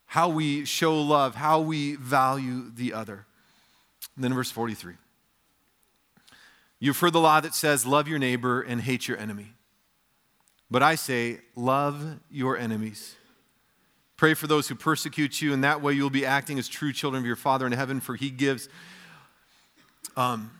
How 0.05 0.29
we 0.29 0.65
show 0.65 0.99
love, 1.01 1.35
how 1.35 1.61
we 1.61 1.95
value 1.95 2.71
the 2.71 2.93
other. 2.93 3.25
And 4.15 4.23
then 4.23 4.33
verse 4.33 4.51
43. 4.51 4.95
You've 6.79 6.97
heard 6.99 7.13
the 7.13 7.19
law 7.19 7.41
that 7.41 7.53
says, 7.53 7.85
Love 7.85 8.07
your 8.07 8.19
neighbor 8.19 8.61
and 8.61 8.81
hate 8.81 9.07
your 9.07 9.17
enemy. 9.17 9.53
But 10.71 10.81
I 10.81 10.95
say, 10.95 11.41
Love 11.55 12.19
your 12.29 12.57
enemies. 12.57 13.15
Pray 14.15 14.33
for 14.33 14.47
those 14.47 14.67
who 14.67 14.75
persecute 14.75 15.41
you, 15.41 15.53
and 15.53 15.63
that 15.63 15.81
way 15.81 15.93
you'll 15.93 16.09
be 16.09 16.25
acting 16.25 16.59
as 16.59 16.67
true 16.67 16.91
children 16.91 17.21
of 17.21 17.27
your 17.27 17.35
Father 17.35 17.65
in 17.65 17.71
heaven, 17.71 17.99
for 17.99 18.15
he 18.15 18.29
gives. 18.29 18.69
Um, 20.15 20.51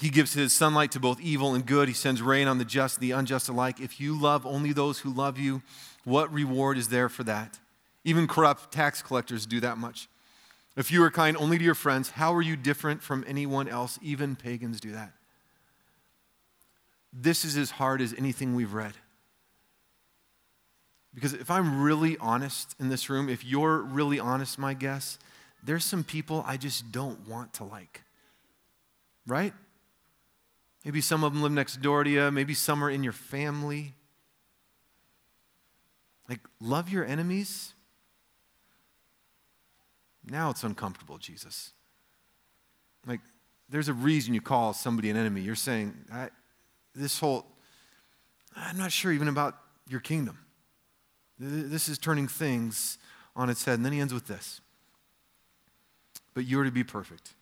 he 0.00 0.08
gives 0.08 0.32
his 0.32 0.52
sunlight 0.52 0.90
to 0.92 1.00
both 1.00 1.20
evil 1.20 1.54
and 1.54 1.64
good. 1.64 1.86
He 1.86 1.94
sends 1.94 2.20
rain 2.20 2.48
on 2.48 2.58
the 2.58 2.64
just 2.64 2.96
and 2.96 3.02
the 3.02 3.12
unjust 3.12 3.48
alike. 3.48 3.78
If 3.78 4.00
you 4.00 4.18
love 4.18 4.44
only 4.44 4.72
those 4.72 5.00
who 5.00 5.12
love 5.12 5.38
you, 5.38 5.62
what 6.04 6.32
reward 6.32 6.76
is 6.76 6.88
there 6.88 7.08
for 7.08 7.22
that? 7.24 7.60
Even 8.02 8.26
corrupt 8.26 8.72
tax 8.72 9.00
collectors 9.00 9.46
do 9.46 9.60
that 9.60 9.78
much. 9.78 10.08
If 10.76 10.90
you 10.90 11.04
are 11.04 11.10
kind 11.10 11.36
only 11.36 11.56
to 11.56 11.62
your 11.62 11.76
friends, 11.76 12.10
how 12.10 12.34
are 12.34 12.42
you 12.42 12.56
different 12.56 13.00
from 13.00 13.22
anyone 13.28 13.68
else? 13.68 13.98
Even 14.02 14.34
pagans 14.34 14.80
do 14.80 14.90
that 14.92 15.12
this 17.12 17.44
is 17.44 17.56
as 17.56 17.72
hard 17.72 18.00
as 18.00 18.14
anything 18.14 18.54
we've 18.54 18.72
read. 18.72 18.94
Because 21.14 21.34
if 21.34 21.50
I'm 21.50 21.82
really 21.82 22.16
honest 22.18 22.74
in 22.80 22.88
this 22.88 23.10
room, 23.10 23.28
if 23.28 23.44
you're 23.44 23.78
really 23.78 24.18
honest, 24.18 24.58
my 24.58 24.72
guess, 24.72 25.18
there's 25.62 25.84
some 25.84 26.04
people 26.04 26.42
I 26.46 26.56
just 26.56 26.90
don't 26.90 27.28
want 27.28 27.52
to 27.54 27.64
like. 27.64 28.02
Right? 29.26 29.52
Maybe 30.84 31.00
some 31.00 31.22
of 31.22 31.32
them 31.32 31.42
live 31.42 31.52
next 31.52 31.82
door 31.82 32.02
to 32.02 32.10
you, 32.10 32.30
maybe 32.30 32.54
some 32.54 32.82
are 32.82 32.90
in 32.90 33.04
your 33.04 33.12
family. 33.12 33.94
Like, 36.28 36.40
love 36.60 36.88
your 36.88 37.04
enemies. 37.04 37.74
Now 40.24 40.50
it's 40.50 40.64
uncomfortable, 40.64 41.18
Jesus. 41.18 41.72
Like, 43.06 43.20
there's 43.68 43.88
a 43.88 43.92
reason 43.92 44.34
you 44.34 44.40
call 44.40 44.72
somebody 44.72 45.10
an 45.10 45.16
enemy. 45.16 45.42
You're 45.42 45.54
saying, 45.54 45.94
this 46.94 47.18
whole, 47.18 47.46
I'm 48.54 48.76
not 48.76 48.92
sure 48.92 49.12
even 49.12 49.28
about 49.28 49.56
your 49.88 50.00
kingdom. 50.00 50.38
This 51.38 51.88
is 51.88 51.98
turning 51.98 52.28
things 52.28 52.98
on 53.34 53.50
its 53.50 53.64
head. 53.64 53.74
And 53.74 53.84
then 53.84 53.92
he 53.92 54.00
ends 54.00 54.14
with 54.14 54.26
this 54.26 54.60
But 56.34 56.44
you 56.44 56.60
are 56.60 56.64
to 56.64 56.70
be 56.70 56.84
perfect, 56.84 57.34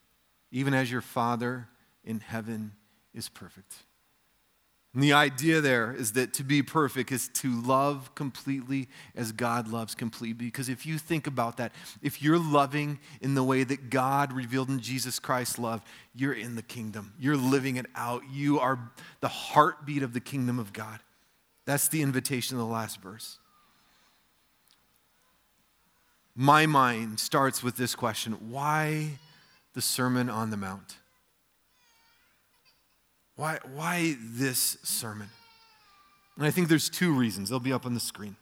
even 0.50 0.74
as 0.74 0.90
your 0.90 1.00
Father 1.00 1.68
in 2.04 2.20
heaven 2.20 2.72
is 3.14 3.28
perfect. 3.28 3.74
And 4.92 5.02
the 5.02 5.12
idea 5.12 5.60
there 5.60 5.92
is 5.92 6.12
that 6.12 6.34
to 6.34 6.42
be 6.42 6.62
perfect 6.62 7.12
is 7.12 7.28
to 7.34 7.60
love 7.62 8.12
completely 8.16 8.88
as 9.14 9.30
God 9.30 9.68
loves 9.68 9.94
completely. 9.94 10.46
Because 10.46 10.68
if 10.68 10.84
you 10.84 10.98
think 10.98 11.28
about 11.28 11.58
that, 11.58 11.72
if 12.02 12.20
you're 12.20 12.40
loving 12.40 12.98
in 13.20 13.34
the 13.34 13.44
way 13.44 13.62
that 13.62 13.88
God 13.88 14.32
revealed 14.32 14.68
in 14.68 14.80
Jesus 14.80 15.20
Christ 15.20 15.60
love, 15.60 15.82
you're 16.12 16.32
in 16.32 16.56
the 16.56 16.62
kingdom. 16.62 17.12
You're 17.20 17.36
living 17.36 17.76
it 17.76 17.86
out. 17.94 18.22
You 18.32 18.58
are 18.58 18.90
the 19.20 19.28
heartbeat 19.28 20.02
of 20.02 20.12
the 20.12 20.20
kingdom 20.20 20.58
of 20.58 20.72
God. 20.72 20.98
That's 21.66 21.86
the 21.86 22.02
invitation 22.02 22.56
of 22.56 22.66
the 22.66 22.72
last 22.72 23.00
verse. 23.00 23.38
My 26.34 26.66
mind 26.66 27.20
starts 27.20 27.62
with 27.62 27.76
this 27.76 27.94
question 27.94 28.32
why 28.50 29.18
the 29.74 29.82
Sermon 29.82 30.28
on 30.28 30.50
the 30.50 30.56
Mount? 30.56 30.96
Why, 33.40 33.58
why 33.72 34.16
this 34.20 34.76
sermon? 34.82 35.30
And 36.36 36.44
I 36.44 36.50
think 36.50 36.68
there's 36.68 36.90
two 36.90 37.14
reasons. 37.14 37.48
They'll 37.48 37.58
be 37.58 37.72
up 37.72 37.86
on 37.86 37.94
the 37.94 38.00
screen. 38.00 38.36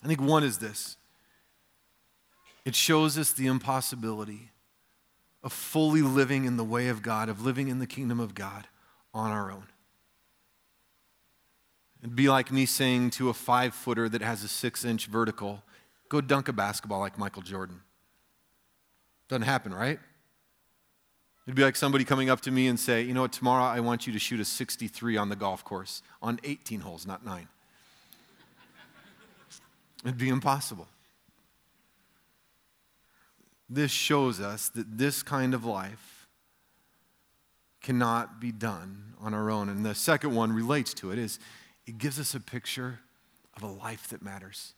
I 0.00 0.06
think 0.06 0.20
one 0.20 0.44
is 0.44 0.58
this 0.58 0.96
it 2.64 2.76
shows 2.76 3.18
us 3.18 3.32
the 3.32 3.48
impossibility 3.48 4.52
of 5.42 5.52
fully 5.52 6.02
living 6.02 6.44
in 6.44 6.56
the 6.56 6.62
way 6.62 6.86
of 6.86 7.02
God, 7.02 7.28
of 7.28 7.44
living 7.44 7.66
in 7.66 7.80
the 7.80 7.86
kingdom 7.88 8.20
of 8.20 8.32
God 8.32 8.68
on 9.12 9.32
our 9.32 9.50
own. 9.50 9.64
It'd 12.00 12.14
be 12.14 12.28
like 12.28 12.52
me 12.52 12.64
saying 12.64 13.10
to 13.10 13.28
a 13.28 13.34
five 13.34 13.74
footer 13.74 14.08
that 14.08 14.22
has 14.22 14.44
a 14.44 14.48
six 14.48 14.84
inch 14.84 15.06
vertical, 15.06 15.64
go 16.08 16.20
dunk 16.20 16.46
a 16.46 16.52
basketball 16.52 17.00
like 17.00 17.18
Michael 17.18 17.42
Jordan. 17.42 17.80
Doesn't 19.28 19.42
happen, 19.42 19.74
right? 19.74 19.98
It'd 21.48 21.56
be 21.56 21.64
like 21.64 21.76
somebody 21.76 22.04
coming 22.04 22.28
up 22.28 22.42
to 22.42 22.50
me 22.50 22.66
and 22.66 22.78
say, 22.78 23.00
you 23.00 23.14
know 23.14 23.22
what, 23.22 23.32
tomorrow 23.32 23.64
I 23.64 23.80
want 23.80 24.06
you 24.06 24.12
to 24.12 24.18
shoot 24.18 24.38
a 24.38 24.44
63 24.44 25.16
on 25.16 25.30
the 25.30 25.34
golf 25.34 25.64
course 25.64 26.02
on 26.20 26.38
18 26.44 26.80
holes, 26.80 27.06
not 27.06 27.24
nine. 27.24 27.48
It'd 30.04 30.18
be 30.18 30.28
impossible. 30.28 30.86
This 33.66 33.90
shows 33.90 34.40
us 34.40 34.68
that 34.68 34.98
this 34.98 35.22
kind 35.22 35.54
of 35.54 35.64
life 35.64 36.28
cannot 37.80 38.42
be 38.42 38.52
done 38.52 39.14
on 39.18 39.32
our 39.32 39.50
own. 39.50 39.70
And 39.70 39.86
the 39.86 39.94
second 39.94 40.34
one 40.34 40.52
relates 40.52 40.92
to 40.94 41.12
it 41.12 41.18
is 41.18 41.38
it 41.86 41.96
gives 41.96 42.20
us 42.20 42.34
a 42.34 42.40
picture 42.40 43.00
of 43.56 43.62
a 43.62 43.68
life 43.68 44.06
that 44.08 44.20
matters. 44.20 44.74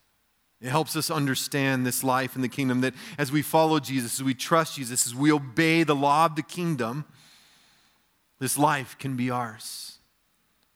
It 0.61 0.69
helps 0.69 0.95
us 0.95 1.11
understand 1.11 1.87
this 1.87 2.05
life 2.05 2.37
in 2.37 2.43
the 2.43 2.49
kingdom 2.49 2.83
that 2.83 2.95
as 3.17 3.33
we 3.33 3.41
follow 3.41 3.81
Jesus, 3.81 4.21
as 4.21 4.23
we 4.23 4.35
trust 4.35 4.77
Jesus, 4.77 5.07
as 5.07 5.15
we 5.15 5.33
obey 5.33 5.85
the 5.85 5.95
law 5.95 6.27
of 6.27 6.37
the 6.37 6.43
kingdom, 6.43 7.07
this 8.41 8.59
life 8.59 8.97
can 8.99 9.17
be 9.17 9.31
ours. 9.31 9.99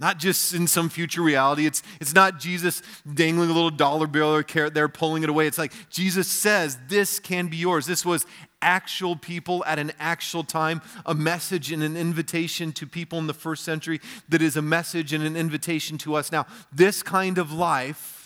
Not 0.01 0.19
just 0.19 0.55
in 0.55 0.67
some 0.67 0.89
future 0.89 1.23
reality. 1.23 1.67
It's, 1.67 1.83
it's 2.01 2.15
not 2.15 2.41
Jesus 2.41 2.83
dangling 3.13 3.49
a 3.49 3.53
little 3.53 3.71
dollar 3.71 4.07
bill 4.07 4.35
or 4.35 4.43
carrot 4.43 4.75
there, 4.75 4.89
pulling 4.89 5.23
it 5.23 5.29
away. 5.29 5.47
It's 5.47 5.59
like 5.59 5.73
Jesus 5.89 6.27
says, 6.27 6.79
This 6.89 7.21
can 7.21 7.47
be 7.47 7.57
yours. 7.57 7.87
This 7.87 8.05
was 8.05 8.27
actual 8.61 9.15
people 9.15 9.65
at 9.67 9.79
an 9.79 9.93
actual 10.01 10.43
time, 10.43 10.83
a 11.07 11.15
message 11.15 11.71
and 11.71 11.83
an 11.83 11.97
invitation 11.97 12.73
to 12.73 12.87
people 12.87 13.19
in 13.19 13.29
the 13.29 13.35
first 13.35 13.63
century 13.63 14.01
that 14.29 14.43
is 14.43 14.57
a 14.57 14.63
message 14.63 15.13
and 15.13 15.23
an 15.23 15.37
invitation 15.37 15.97
to 15.99 16.15
us 16.15 16.33
now. 16.33 16.47
This 16.73 17.03
kind 17.03 17.39
of 17.39 17.53
life 17.53 18.24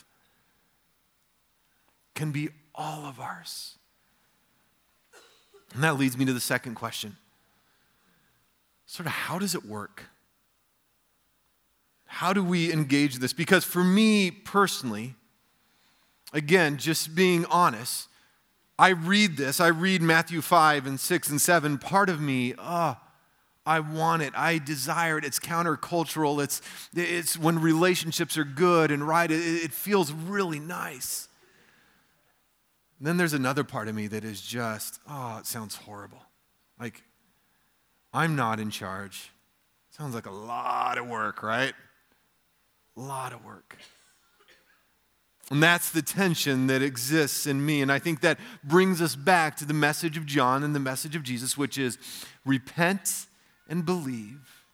can 2.19 2.31
be 2.31 2.49
all 2.75 3.05
of 3.05 3.17
ours. 3.21 3.77
And 5.73 5.81
that 5.83 5.97
leads 5.97 6.17
me 6.17 6.25
to 6.25 6.33
the 6.33 6.41
second 6.41 6.75
question. 6.75 7.15
Sort 8.85 9.07
of, 9.07 9.13
how 9.13 9.39
does 9.39 9.55
it 9.55 9.65
work? 9.65 10.03
How 12.05 12.33
do 12.33 12.43
we 12.43 12.73
engage 12.73 13.19
this? 13.19 13.31
Because 13.31 13.63
for 13.63 13.85
me 13.85 14.31
personally, 14.31 15.15
again, 16.33 16.75
just 16.75 17.15
being 17.15 17.45
honest, 17.45 18.09
I 18.77 18.89
read 18.89 19.37
this, 19.37 19.61
I 19.61 19.67
read 19.67 20.01
Matthew 20.01 20.41
5 20.41 20.87
and 20.87 20.99
6 20.99 21.29
and 21.29 21.41
7. 21.41 21.77
Part 21.77 22.09
of 22.09 22.19
me, 22.19 22.53
oh, 22.57 22.97
I 23.65 23.79
want 23.79 24.23
it. 24.23 24.33
I 24.35 24.57
desire 24.57 25.17
it. 25.17 25.23
It's 25.23 25.39
countercultural. 25.39 26.43
It's, 26.43 26.61
it's 26.93 27.37
when 27.37 27.59
relationships 27.59 28.37
are 28.37 28.43
good 28.43 28.91
and 28.91 29.07
right, 29.07 29.31
it, 29.31 29.35
it 29.35 29.71
feels 29.71 30.11
really 30.11 30.59
nice. 30.59 31.28
And 32.99 33.07
then 33.07 33.17
there's 33.17 33.33
another 33.33 33.63
part 33.63 33.87
of 33.87 33.95
me 33.95 34.07
that 34.07 34.25
is 34.25 34.41
just, 34.41 34.99
oh, 35.09 35.37
it 35.39 35.45
sounds 35.45 35.75
horrible. 35.75 36.21
Like, 36.79 37.01
I'm 38.13 38.35
not 38.35 38.59
in 38.59 38.69
charge. 38.69 39.31
Sounds 39.91 40.13
like 40.13 40.25
a 40.25 40.31
lot 40.31 40.97
of 40.97 41.07
work, 41.07 41.41
right? 41.41 41.73
A 42.97 42.99
lot 42.99 43.31
of 43.31 43.43
work. 43.45 43.77
And 45.49 45.63
that's 45.63 45.89
the 45.91 46.01
tension 46.01 46.67
that 46.67 46.81
exists 46.81 47.47
in 47.47 47.65
me. 47.65 47.81
And 47.81 47.91
I 47.91 47.99
think 47.99 48.21
that 48.21 48.37
brings 48.63 49.01
us 49.01 49.15
back 49.15 49.55
to 49.57 49.65
the 49.65 49.73
message 49.73 50.15
of 50.17 50.25
John 50.25 50.63
and 50.63 50.75
the 50.75 50.79
message 50.79 51.15
of 51.15 51.23
Jesus, 51.23 51.57
which 51.57 51.77
is 51.77 51.97
repent 52.45 53.25
and 53.67 53.85
believe, 53.85 54.65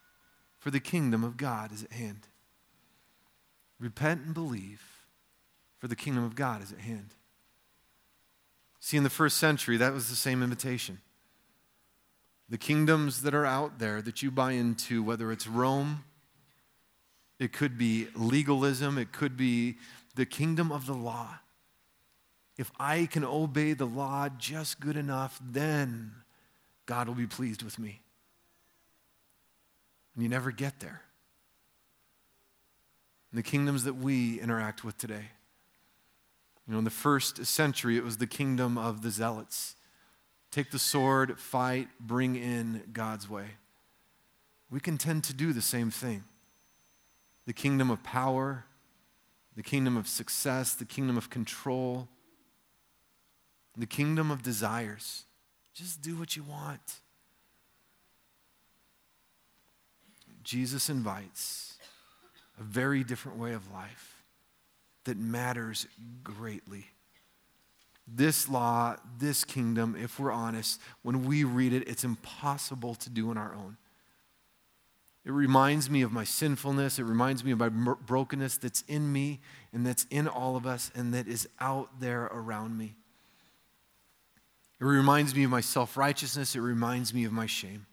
for 0.59 0.71
the 0.71 0.79
kingdom 0.79 1.23
of 1.23 1.37
God 1.37 1.71
is 1.71 1.83
at 1.83 1.91
hand. 1.91 2.27
Repent 3.79 4.25
and 4.25 4.33
believe, 4.33 4.81
for 5.77 5.87
the 5.87 5.95
kingdom 5.95 6.23
of 6.23 6.35
God 6.35 6.63
is 6.63 6.71
at 6.71 6.79
hand. 6.79 7.11
See, 8.85 8.97
in 8.97 9.03
the 9.03 9.09
first 9.09 9.37
century, 9.37 9.77
that 9.77 9.93
was 9.93 10.09
the 10.09 10.15
same 10.15 10.43
invitation. 10.43 10.99
The 12.49 12.59
kingdoms 12.59 13.23
that 13.23 13.33
are 13.33 13.43
out 13.43 13.79
there 13.79 13.99
that 14.03 14.21
you 14.21 14.29
buy 14.29 14.51
into, 14.51 15.01
whether 15.01 15.31
it's 15.31 15.47
Rome, 15.47 16.03
it 17.39 17.51
could 17.51 17.79
be 17.79 18.09
legalism, 18.13 18.99
it 18.99 19.11
could 19.11 19.35
be 19.35 19.77
the 20.13 20.27
kingdom 20.27 20.71
of 20.71 20.85
the 20.85 20.93
law. 20.93 21.39
If 22.59 22.69
I 22.79 23.07
can 23.07 23.23
obey 23.23 23.73
the 23.73 23.87
law 23.87 24.29
just 24.37 24.79
good 24.79 24.97
enough, 24.97 25.39
then 25.43 26.11
God 26.85 27.07
will 27.07 27.15
be 27.15 27.25
pleased 27.25 27.63
with 27.63 27.79
me. 27.79 28.03
And 30.13 30.21
you 30.21 30.29
never 30.29 30.51
get 30.51 30.79
there. 30.79 31.01
In 33.31 33.37
the 33.37 33.41
kingdoms 33.41 33.85
that 33.85 33.95
we 33.95 34.39
interact 34.39 34.83
with 34.83 34.95
today. 34.99 35.29
You 36.67 36.73
know, 36.73 36.79
in 36.79 36.83
the 36.83 36.89
first 36.89 37.45
century, 37.45 37.97
it 37.97 38.03
was 38.03 38.17
the 38.17 38.27
kingdom 38.27 38.77
of 38.77 39.01
the 39.01 39.11
zealots. 39.11 39.75
Take 40.51 40.71
the 40.71 40.79
sword, 40.79 41.37
fight, 41.39 41.89
bring 41.99 42.35
in 42.35 42.83
God's 42.91 43.29
way. 43.29 43.45
We 44.71 44.79
can 44.79 44.97
tend 44.97 45.23
to 45.25 45.33
do 45.33 45.53
the 45.53 45.61
same 45.61 45.91
thing. 45.91 46.23
The 47.45 47.53
kingdom 47.53 47.91
of 47.91 48.01
power, 48.03 48.65
the 49.55 49.61
kingdom 49.61 49.95
of 49.95 50.07
success, 50.07 50.73
the 50.73 50.85
kingdom 50.85 51.17
of 51.17 51.29
control, 51.29 52.07
the 53.77 53.85
kingdom 53.85 54.31
of 54.31 54.41
desires. 54.41 55.25
Just 55.73 56.01
do 56.01 56.15
what 56.15 56.35
you 56.35 56.43
want. 56.43 57.01
Jesus 60.43 60.89
invites 60.89 61.77
a 62.59 62.63
very 62.63 63.03
different 63.03 63.37
way 63.37 63.53
of 63.53 63.71
life 63.71 64.14
that 65.05 65.17
matters 65.17 65.87
greatly. 66.23 66.87
This 68.07 68.47
law, 68.47 68.97
this 69.17 69.43
kingdom, 69.43 69.95
if 69.99 70.19
we're 70.19 70.31
honest, 70.31 70.79
when 71.01 71.25
we 71.25 71.43
read 71.43 71.73
it, 71.73 71.87
it's 71.87 72.03
impossible 72.03 72.93
to 72.95 73.09
do 73.09 73.29
on 73.29 73.37
our 73.37 73.55
own. 73.55 73.77
It 75.25 75.31
reminds 75.31 75.89
me 75.89 76.03
of 76.03 76.11
my 76.11 76.23
sinfulness. 76.23 76.99
It 76.99 77.03
reminds 77.03 77.43
me 77.43 77.51
of 77.51 77.57
my 77.57 77.69
brokenness 77.69 78.57
that's 78.57 78.83
in 78.87 79.11
me 79.11 79.39
and 79.73 79.85
that's 79.85 80.05
in 80.11 80.27
all 80.27 80.55
of 80.55 80.67
us 80.67 80.91
and 80.93 81.15
that 81.15 81.27
is 81.27 81.49
out 81.59 81.99
there 81.99 82.25
around 82.25 82.77
me. 82.77 82.95
It 84.79 84.85
reminds 84.85 85.33
me 85.33 85.43
of 85.45 85.49
my 85.49 85.61
self 85.61 85.97
righteousness. 85.97 86.55
It 86.55 86.59
reminds 86.59 87.11
me 87.11 87.23
of 87.23 87.31
my 87.31 87.47
shame. 87.47 87.87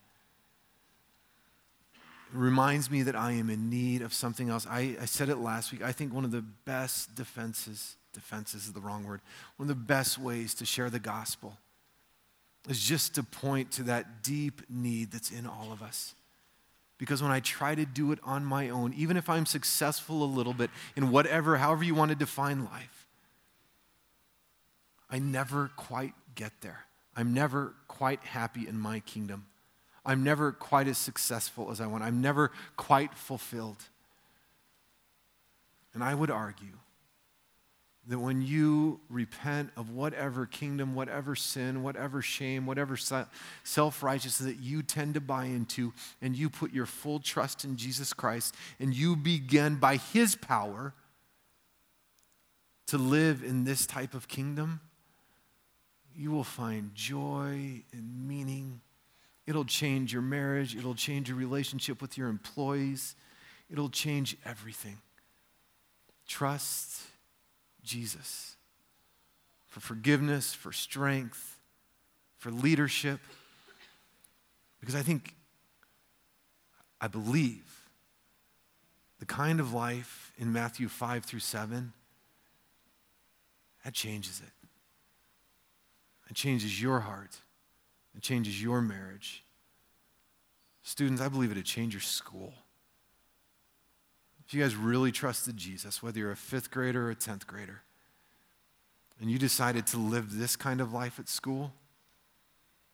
Reminds 2.32 2.90
me 2.90 3.02
that 3.02 3.14
I 3.14 3.32
am 3.32 3.50
in 3.50 3.68
need 3.68 4.02
of 4.02 4.14
something 4.14 4.48
else. 4.48 4.66
I, 4.68 4.96
I 5.00 5.04
said 5.04 5.28
it 5.28 5.36
last 5.36 5.70
week. 5.70 5.82
I 5.82 5.92
think 5.92 6.14
one 6.14 6.24
of 6.24 6.30
the 6.30 6.44
best 6.64 7.14
defenses, 7.14 7.96
defenses 8.14 8.66
is 8.66 8.72
the 8.72 8.80
wrong 8.80 9.04
word, 9.04 9.20
one 9.56 9.68
of 9.68 9.76
the 9.76 9.82
best 9.82 10.18
ways 10.18 10.54
to 10.54 10.64
share 10.64 10.88
the 10.88 10.98
gospel 10.98 11.58
is 12.68 12.80
just 12.80 13.14
to 13.16 13.22
point 13.22 13.72
to 13.72 13.82
that 13.84 14.22
deep 14.22 14.62
need 14.68 15.10
that's 15.10 15.30
in 15.30 15.46
all 15.46 15.72
of 15.72 15.82
us. 15.82 16.14
Because 16.98 17.20
when 17.20 17.32
I 17.32 17.40
try 17.40 17.74
to 17.74 17.84
do 17.84 18.12
it 18.12 18.20
on 18.22 18.44
my 18.44 18.68
own, 18.68 18.94
even 18.96 19.16
if 19.16 19.28
I'm 19.28 19.46
successful 19.46 20.22
a 20.22 20.26
little 20.26 20.54
bit 20.54 20.70
in 20.94 21.10
whatever, 21.10 21.56
however 21.56 21.82
you 21.82 21.94
want 21.94 22.10
to 22.10 22.14
define 22.14 22.64
life, 22.64 23.08
I 25.10 25.18
never 25.18 25.70
quite 25.76 26.14
get 26.36 26.52
there. 26.60 26.86
I'm 27.16 27.34
never 27.34 27.74
quite 27.88 28.20
happy 28.20 28.68
in 28.68 28.78
my 28.78 29.00
kingdom. 29.00 29.46
I'm 30.04 30.24
never 30.24 30.52
quite 30.52 30.88
as 30.88 30.98
successful 30.98 31.70
as 31.70 31.80
I 31.80 31.86
want. 31.86 32.02
I'm 32.02 32.20
never 32.20 32.50
quite 32.76 33.14
fulfilled. 33.14 33.84
And 35.94 36.02
I 36.02 36.14
would 36.14 36.30
argue 36.30 36.78
that 38.08 38.18
when 38.18 38.42
you 38.42 38.98
repent 39.08 39.70
of 39.76 39.90
whatever 39.90 40.44
kingdom, 40.44 40.94
whatever 40.94 41.36
sin, 41.36 41.84
whatever 41.84 42.20
shame, 42.20 42.66
whatever 42.66 42.96
self 43.62 44.02
righteousness 44.02 44.56
that 44.56 44.62
you 44.62 44.82
tend 44.82 45.14
to 45.14 45.20
buy 45.20 45.44
into, 45.44 45.92
and 46.20 46.34
you 46.34 46.50
put 46.50 46.72
your 46.72 46.86
full 46.86 47.20
trust 47.20 47.64
in 47.64 47.76
Jesus 47.76 48.12
Christ, 48.12 48.56
and 48.80 48.92
you 48.92 49.14
begin 49.14 49.76
by 49.76 49.96
His 49.96 50.34
power 50.34 50.94
to 52.88 52.98
live 52.98 53.44
in 53.44 53.64
this 53.64 53.86
type 53.86 54.14
of 54.14 54.26
kingdom, 54.26 54.80
you 56.16 56.32
will 56.32 56.44
find 56.44 56.94
joy 56.94 57.82
and 57.92 58.28
meaning. 58.28 58.80
It'll 59.46 59.64
change 59.64 60.12
your 60.12 60.22
marriage, 60.22 60.76
it'll 60.76 60.94
change 60.94 61.28
your 61.28 61.36
relationship 61.36 62.00
with 62.00 62.16
your 62.16 62.28
employees, 62.28 63.16
it'll 63.70 63.90
change 63.90 64.36
everything. 64.44 64.98
Trust 66.28 67.00
Jesus 67.82 68.56
for 69.68 69.80
forgiveness, 69.80 70.54
for 70.54 70.72
strength, 70.72 71.58
for 72.38 72.50
leadership. 72.50 73.20
Because 74.80 74.94
I 74.94 75.02
think, 75.02 75.34
I 77.00 77.08
believe, 77.08 77.64
the 79.18 79.26
kind 79.26 79.60
of 79.60 79.72
life 79.72 80.32
in 80.36 80.52
Matthew 80.52 80.88
5 80.88 81.24
through 81.24 81.40
7, 81.40 81.92
that 83.84 83.94
changes 83.94 84.40
it. 84.40 84.68
It 86.28 86.34
changes 86.34 86.80
your 86.80 87.00
heart. 87.00 87.36
It 88.16 88.22
changes 88.22 88.62
your 88.62 88.80
marriage. 88.80 89.44
Students, 90.82 91.22
I 91.22 91.28
believe 91.28 91.50
it'd 91.50 91.64
change 91.64 91.94
your 91.94 92.00
school. 92.00 92.52
If 94.46 94.52
you 94.52 94.62
guys 94.62 94.74
really 94.74 95.12
trusted 95.12 95.56
Jesus, 95.56 96.02
whether 96.02 96.18
you're 96.18 96.32
a 96.32 96.36
fifth 96.36 96.70
grader 96.70 97.06
or 97.06 97.10
a 97.10 97.16
10th 97.16 97.46
grader, 97.46 97.82
and 99.20 99.30
you 99.30 99.38
decided 99.38 99.86
to 99.88 99.98
live 99.98 100.36
this 100.36 100.56
kind 100.56 100.80
of 100.80 100.92
life 100.92 101.18
at 101.18 101.28
school, 101.28 101.72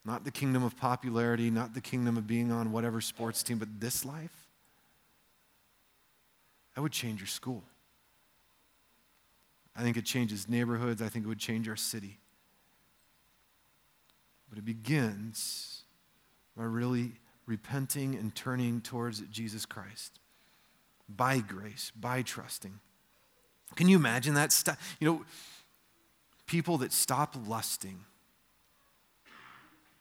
not 0.05 0.25
the 0.25 0.31
kingdom 0.31 0.63
of 0.63 0.77
popularity, 0.77 1.51
not 1.51 1.75
the 1.75 1.81
kingdom 1.81 2.17
of 2.17 2.27
being 2.27 2.53
on 2.53 2.71
whatever 2.71 3.01
sports 3.01 3.43
team, 3.43 3.59
but 3.59 3.69
this 3.81 4.05
life, 4.05 4.47
that 6.75 6.83
would 6.83 6.93
change 6.93 7.21
your 7.21 7.27
school. 7.27 7.65
I 9.75 9.83
think 9.83 9.97
it 9.97 10.05
changes 10.05 10.49
neighborhoods. 10.49 11.03
I 11.03 11.09
think 11.09 11.25
it 11.25 11.29
would 11.29 11.39
change 11.39 11.69
our 11.69 11.77
city. 11.77 12.19
But 14.49 14.59
it 14.59 14.65
begins 14.65 15.83
by 16.57 16.65
really 16.65 17.13
repenting 17.47 18.15
and 18.15 18.35
turning 18.35 18.81
towards 18.81 19.21
Jesus 19.21 19.67
Christ 19.67 20.19
by 21.09 21.39
grace, 21.41 21.91
by 21.99 22.23
trusting. 22.23 22.81
Can 23.77 23.89
you 23.89 23.97
imagine 23.97 24.35
that? 24.35 24.55
You 25.01 25.09
know, 25.09 25.25
people 26.47 26.79
that 26.79 26.93
stop 26.93 27.35
lusting, 27.47 28.05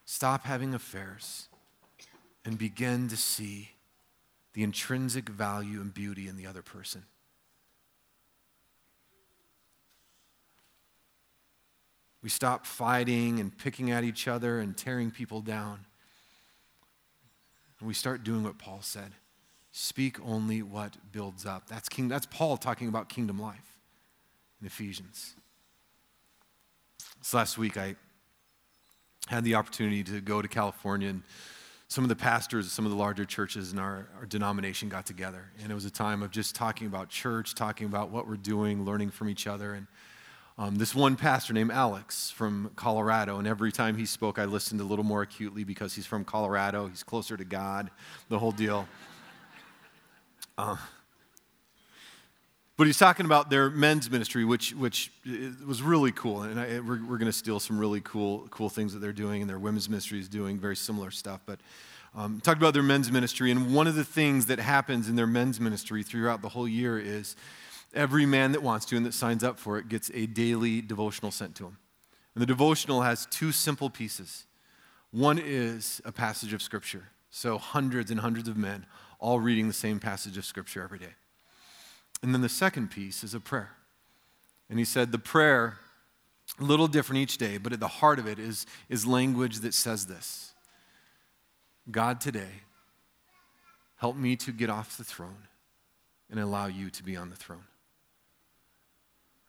stop 0.06 0.46
having 0.46 0.74
affairs, 0.74 1.48
and 2.46 2.58
begin 2.58 3.08
to 3.10 3.18
see 3.18 3.72
the 4.54 4.64
intrinsic 4.64 5.30
value 5.30 5.82
and 5.82 5.94
beauty 5.94 6.28
in 6.28 6.38
the 6.38 6.48
other 6.48 6.62
person. 6.62 7.04
We 12.24 12.30
stop 12.30 12.66
fighting 12.66 13.40
and 13.40 13.56
picking 13.58 13.92
at 13.92 14.04
each 14.04 14.28
other 14.28 14.60
and 14.60 14.76
tearing 14.76 15.12
people 15.12 15.42
down. 15.42 15.86
And 17.80 17.88
we 17.88 17.94
start 17.94 18.24
doing 18.24 18.44
what 18.44 18.58
Paul 18.58 18.80
said. 18.82 19.12
Speak 19.72 20.18
only 20.26 20.64
what 20.64 20.98
builds 21.12 21.46
up. 21.46 21.68
That's, 21.68 21.88
king, 21.88 22.08
that's 22.08 22.26
Paul 22.26 22.58
talking 22.58 22.88
about 22.88 23.10
kingdom 23.10 23.40
life 23.40 23.78
in 24.60 24.66
Ephesians. 24.66 25.36
This 27.20 27.34
last 27.34 27.58
week, 27.58 27.78
I 27.78 27.96
had 29.28 29.44
the 29.44 29.56
opportunity 29.56 30.04
to 30.06 30.22
go 30.22 30.42
to 30.42 30.48
California, 30.48 31.10
and 31.10 31.22
some 31.90 32.04
of 32.04 32.10
the 32.10 32.16
pastors 32.16 32.66
of 32.66 32.72
some 32.72 32.86
of 32.86 32.92
the 32.92 32.98
larger 32.98 33.26
churches 33.26 33.72
in 33.72 33.80
our, 33.80 34.08
our 34.20 34.26
denomination 34.26 34.90
got 34.90 35.06
together. 35.06 35.52
And 35.62 35.72
it 35.72 35.76
was 35.76 35.86
a 35.86 35.92
time 35.92 36.24
of 36.24 36.32
just 36.32 36.56
talking 36.56 36.88
about 36.88 37.10
church, 37.10 37.56
talking 37.56 37.88
about 37.88 38.10
what 38.10 38.28
we're 38.28 38.36
doing, 38.36 38.84
learning 38.84 39.12
from 39.12 39.30
each 39.30 39.48
other. 39.48 39.74
And 39.74 39.88
um, 40.60 40.78
this 40.78 40.96
one 40.96 41.16
pastor 41.16 41.54
named 41.54 41.72
Alex 41.72 42.32
from 42.32 42.72
Colorado, 42.76 43.38
and 43.38 43.48
every 43.48 43.72
time 43.72 43.96
he 43.96 44.08
spoke, 44.08 44.40
I 44.40 44.46
listened 44.46 44.82
a 44.82 44.84
little 44.84 45.06
more 45.06 45.22
acutely 45.22 45.64
because 45.64 45.94
he's 45.94 46.08
from 46.08 46.26
Colorado. 46.26 46.88
He's 46.88 47.04
closer 47.04 47.38
to 47.38 47.46
God, 47.46 47.92
the 48.30 48.40
whole 48.40 48.52
deal. 48.52 48.88
Uh, 50.58 50.78
but 52.76 52.88
he's 52.88 52.98
talking 52.98 53.28
about 53.28 53.52
their 53.52 53.70
men's 53.70 54.10
ministry, 54.10 54.46
which, 54.46 54.74
which 54.74 55.12
was 55.66 55.84
really 55.84 56.12
cool. 56.12 56.42
And 56.42 56.60
I, 56.60 56.80
we're, 56.80 57.04
we're 57.06 57.18
going 57.18 57.26
to 57.26 57.34
steal 57.34 57.60
some 57.60 57.78
really 57.78 58.02
cool, 58.02 58.48
cool 58.50 58.70
things 58.70 58.94
that 58.94 59.00
they're 59.00 59.14
doing, 59.14 59.42
and 59.42 59.50
their 59.50 59.60
women's 59.60 59.88
ministry 59.90 60.20
is 60.20 60.28
doing 60.28 60.58
very 60.58 60.76
similar 60.76 61.12
stuff. 61.12 61.42
But 61.46 61.60
um, 62.16 62.42
talked 62.42 62.58
about 62.58 62.74
their 62.74 62.82
men's 62.84 63.12
ministry, 63.12 63.52
and 63.52 63.76
one 63.76 63.86
of 63.86 63.94
the 63.94 64.04
things 64.04 64.48
that 64.48 64.60
happens 64.60 65.08
in 65.08 65.16
their 65.16 65.28
men's 65.28 65.60
ministry 65.60 66.02
throughout 66.02 66.42
the 66.42 66.50
whole 66.50 66.68
year 66.68 66.98
is 67.00 67.36
every 67.98 68.26
man 68.26 68.54
that 68.54 68.64
wants 68.64 68.86
to 68.86 68.96
and 68.96 69.06
that 69.06 69.14
signs 69.14 69.44
up 69.44 69.60
for 69.60 69.78
it 69.78 69.90
gets 69.90 70.10
a 70.14 70.28
daily 70.28 70.82
devotional 70.82 71.32
sent 71.32 71.56
to 71.56 71.66
him. 71.66 71.78
And 72.36 72.42
the 72.42 72.46
devotional 72.46 73.02
has 73.02 73.26
two 73.26 73.52
simple 73.52 73.90
pieces. 73.90 74.46
One 75.12 75.40
is 75.40 76.02
a 76.06 76.12
passage 76.12 76.54
of 76.54 76.62
Scripture. 76.62 77.10
So, 77.30 77.58
hundreds 77.58 78.12
and 78.12 78.20
hundreds 78.20 78.48
of 78.48 78.56
men 78.56 78.86
all 79.20 79.40
reading 79.40 79.68
the 79.68 79.74
same 79.74 80.00
passage 80.00 80.38
of 80.38 80.46
Scripture 80.46 80.84
every 80.84 81.00
day. 81.00 81.16
And 82.22 82.34
then 82.34 82.42
the 82.42 82.50
second 82.50 82.92
piece 82.92 83.24
is 83.24 83.34
a 83.34 83.40
prayer. 83.40 83.72
And 84.70 84.80
he 84.80 84.86
said 84.86 85.12
the 85.12 85.18
prayer, 85.18 85.80
a 86.60 86.64
little 86.64 86.88
different 86.88 87.22
each 87.22 87.38
day, 87.38 87.58
but 87.58 87.74
at 87.74 87.80
the 87.80 87.88
heart 87.88 88.20
of 88.20 88.28
it 88.28 88.40
is, 88.40 88.66
is 88.90 89.06
language 89.06 89.60
that 89.60 89.74
says 89.74 90.06
this 90.06 90.54
God, 91.90 92.22
today, 92.22 92.62
help 93.98 94.16
me 94.16 94.36
to 94.36 94.52
get 94.52 94.70
off 94.70 94.98
the 94.98 95.04
throne 95.04 95.48
and 96.30 96.40
allow 96.40 96.68
you 96.68 96.90
to 96.90 97.04
be 97.04 97.16
on 97.16 97.30
the 97.30 97.36
throne. 97.36 97.64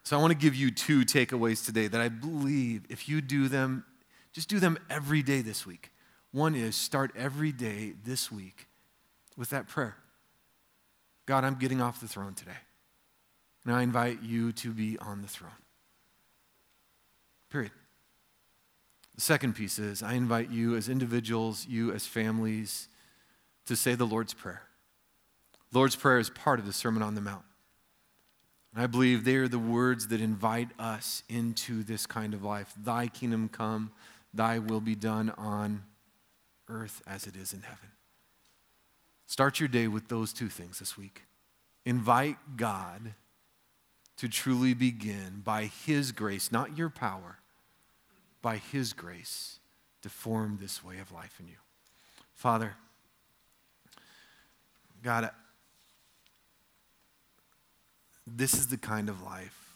So 0.09 0.17
I 0.17 0.23
want 0.23 0.31
to 0.31 0.39
give 0.39 0.55
you 0.55 0.71
two 0.71 1.01
takeaways 1.03 1.63
today 1.67 1.87
that 1.87 2.01
I 2.01 2.09
believe 2.09 2.87
if 2.89 3.11
you 3.11 3.21
do 3.21 3.47
them, 3.47 3.85
just 4.33 4.49
do 4.49 4.59
them 4.59 4.79
every 4.89 5.23
day 5.23 5.43
this 5.43 5.67
week. 5.67 5.93
One 6.33 6.55
is 6.55 6.77
start 6.77 7.13
every 7.15 7.53
day 7.53 7.93
this 8.07 8.33
week 8.33 8.69
with 9.37 9.51
that 9.51 9.69
prayer 9.69 9.97
God, 11.27 11.45
I'm 11.45 11.57
getting 11.57 11.83
off 11.83 12.01
the 12.01 12.09
throne 12.09 12.33
today. 12.33 12.57
And 13.67 13.75
I 13.75 13.83
invite 13.83 14.23
you 14.23 14.51
to 14.53 14.73
be 14.73 14.97
on 14.99 15.21
the 15.21 15.29
throne. 15.29 15.51
Period. 17.51 17.73
The 19.15 19.21
second 19.21 19.57
piece 19.57 19.79
is 19.79 20.03
I 20.03 20.15
invite 20.15 20.49
you 20.49 20.75
as 20.75 20.89
individuals, 20.89 21.67
you 21.69 21.93
as 21.93 22.07
families, 22.07 22.89
to 23.67 23.77
say 23.77 23.95
the 23.95 24.07
Lord's 24.07 24.33
Prayer. 24.33 24.63
Lord's 25.71 25.97
Prayer 25.97 26.19
is 26.19 26.31
part 26.31 26.59
of 26.59 26.65
the 26.65 26.73
Sermon 26.73 27.03
on 27.03 27.15
the 27.15 27.21
Mount. 27.21 27.45
And 28.75 28.83
I 28.83 28.87
believe 28.87 29.25
they 29.25 29.37
are 29.37 29.49
the 29.49 29.59
words 29.59 30.09
that 30.09 30.21
invite 30.21 30.69
us 30.79 31.23
into 31.29 31.83
this 31.83 32.07
kind 32.07 32.35
of 32.35 32.45
life. 32.45 32.73
Thy 32.77 33.09
kingdom 33.09 33.49
come, 33.49 33.93
thy 34.33 34.59
will 34.59 34.81
be 34.81 34.95
done 34.95 35.31
on 35.39 35.85
earth 36.69 37.03
as 37.07 37.27
it 37.27 37.35
is 37.35 37.53
in 37.53 37.63
heaven. 37.63 37.91
Start 39.27 39.61
your 39.61 39.69
day 39.69 39.89
with 39.89 40.09
those 40.09 40.33
two 40.33 40.49
things 40.49 40.79
this 40.79 40.97
week. 40.97 41.25
Invite 41.85 42.37
God 42.57 43.15
to 44.17 44.29
truly 44.29 44.75
begin 44.75 45.43
by 45.45 45.65
His 45.65 46.13
grace, 46.13 46.51
not 46.51 46.77
your 46.77 46.91
power, 46.91 47.39
by 48.43 48.57
His 48.57 48.93
grace 48.93 49.61
to 50.03 50.09
form 50.09 50.59
this 50.61 50.85
way 50.85 50.99
of 50.99 51.13
life 51.13 51.37
in 51.41 51.49
you. 51.49 51.57
Father, 52.35 52.75
God, 55.03 55.31
this 58.37 58.55
is 58.55 58.69
the 58.69 58.77
kind 58.77 59.09
of 59.09 59.23
life 59.23 59.75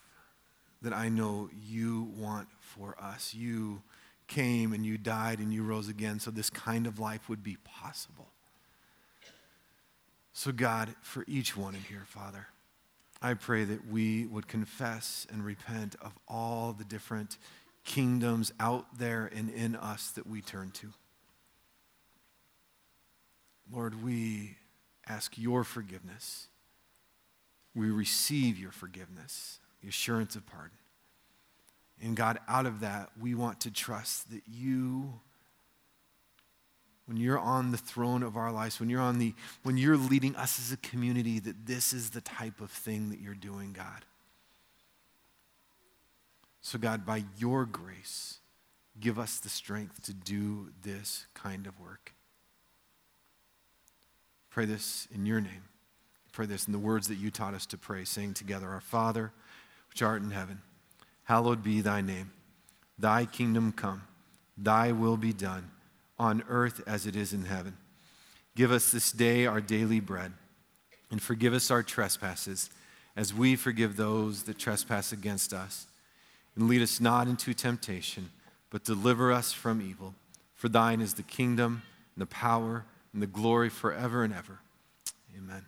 that 0.82 0.92
I 0.92 1.08
know 1.08 1.48
you 1.52 2.12
want 2.16 2.48
for 2.60 2.96
us. 3.00 3.34
You 3.34 3.82
came 4.26 4.72
and 4.72 4.84
you 4.84 4.98
died 4.98 5.38
and 5.38 5.52
you 5.52 5.62
rose 5.62 5.88
again 5.88 6.18
so 6.18 6.30
this 6.30 6.50
kind 6.50 6.86
of 6.86 6.98
life 6.98 7.28
would 7.28 7.42
be 7.42 7.56
possible. 7.64 8.28
So, 10.32 10.50
God, 10.50 10.94
for 11.02 11.24
each 11.28 11.56
one 11.56 11.74
in 11.74 11.82
here, 11.82 12.04
Father, 12.06 12.46
I 13.20 13.34
pray 13.34 13.64
that 13.64 13.86
we 13.88 14.26
would 14.26 14.48
confess 14.48 15.26
and 15.30 15.44
repent 15.44 15.94
of 16.00 16.12
all 16.26 16.72
the 16.72 16.84
different 16.84 17.36
kingdoms 17.84 18.52
out 18.58 18.98
there 18.98 19.30
and 19.34 19.50
in 19.50 19.76
us 19.76 20.10
that 20.12 20.26
we 20.26 20.40
turn 20.40 20.70
to. 20.72 20.92
Lord, 23.70 24.02
we 24.02 24.56
ask 25.06 25.36
your 25.36 25.64
forgiveness 25.64 26.48
we 27.74 27.90
receive 27.90 28.58
your 28.58 28.72
forgiveness, 28.72 29.60
the 29.80 29.88
assurance 29.88 30.36
of 30.36 30.46
pardon. 30.46 30.76
And 32.02 32.16
God, 32.16 32.38
out 32.48 32.66
of 32.66 32.80
that, 32.80 33.10
we 33.20 33.34
want 33.34 33.60
to 33.60 33.70
trust 33.70 34.30
that 34.30 34.42
you, 34.46 35.20
when 37.06 37.16
you're 37.16 37.38
on 37.38 37.70
the 37.70 37.78
throne 37.78 38.22
of 38.22 38.36
our 38.36 38.50
lives, 38.50 38.80
when 38.80 38.90
you're 38.90 39.00
on 39.00 39.18
the, 39.18 39.34
when 39.62 39.76
you're 39.76 39.96
leading 39.96 40.34
us 40.36 40.58
as 40.58 40.72
a 40.72 40.76
community, 40.78 41.38
that 41.38 41.66
this 41.66 41.92
is 41.92 42.10
the 42.10 42.20
type 42.20 42.60
of 42.60 42.70
thing 42.70 43.10
that 43.10 43.20
you're 43.20 43.34
doing, 43.34 43.72
God. 43.72 44.04
So, 46.60 46.78
God, 46.78 47.06
by 47.06 47.24
your 47.38 47.64
grace, 47.64 48.38
give 49.00 49.18
us 49.18 49.38
the 49.38 49.48
strength 49.48 50.02
to 50.04 50.12
do 50.12 50.68
this 50.82 51.26
kind 51.34 51.66
of 51.66 51.78
work. 51.80 52.14
Pray 54.50 54.64
this 54.64 55.08
in 55.14 55.24
your 55.24 55.40
name 55.40 55.62
pray 56.32 56.46
this 56.46 56.66
in 56.66 56.72
the 56.72 56.78
words 56.78 57.08
that 57.08 57.16
you 57.16 57.30
taught 57.30 57.54
us 57.54 57.66
to 57.66 57.78
pray, 57.78 58.04
saying 58.04 58.34
together, 58.34 58.68
Our 58.68 58.80
Father, 58.80 59.32
which 59.90 60.02
art 60.02 60.22
in 60.22 60.30
heaven, 60.30 60.60
hallowed 61.24 61.62
be 61.62 61.80
thy 61.80 62.00
name. 62.00 62.32
Thy 62.98 63.24
kingdom 63.26 63.72
come, 63.72 64.02
thy 64.56 64.92
will 64.92 65.16
be 65.16 65.32
done, 65.32 65.70
on 66.18 66.42
earth 66.48 66.82
as 66.86 67.06
it 67.06 67.16
is 67.16 67.32
in 67.32 67.44
heaven. 67.44 67.76
Give 68.54 68.70
us 68.70 68.90
this 68.90 69.12
day 69.12 69.46
our 69.46 69.60
daily 69.60 70.00
bread, 70.00 70.32
and 71.10 71.20
forgive 71.20 71.54
us 71.54 71.70
our 71.70 71.82
trespasses, 71.82 72.70
as 73.16 73.34
we 73.34 73.56
forgive 73.56 73.96
those 73.96 74.44
that 74.44 74.58
trespass 74.58 75.12
against 75.12 75.52
us. 75.52 75.86
And 76.56 76.68
lead 76.68 76.82
us 76.82 77.00
not 77.00 77.28
into 77.28 77.54
temptation, 77.54 78.30
but 78.70 78.84
deliver 78.84 79.32
us 79.32 79.52
from 79.52 79.82
evil. 79.82 80.14
For 80.54 80.68
thine 80.68 81.00
is 81.00 81.14
the 81.14 81.22
kingdom, 81.22 81.82
and 82.14 82.22
the 82.22 82.26
power, 82.26 82.84
and 83.12 83.22
the 83.22 83.26
glory 83.26 83.68
forever 83.68 84.22
and 84.22 84.32
ever. 84.32 84.60
Amen. 85.36 85.64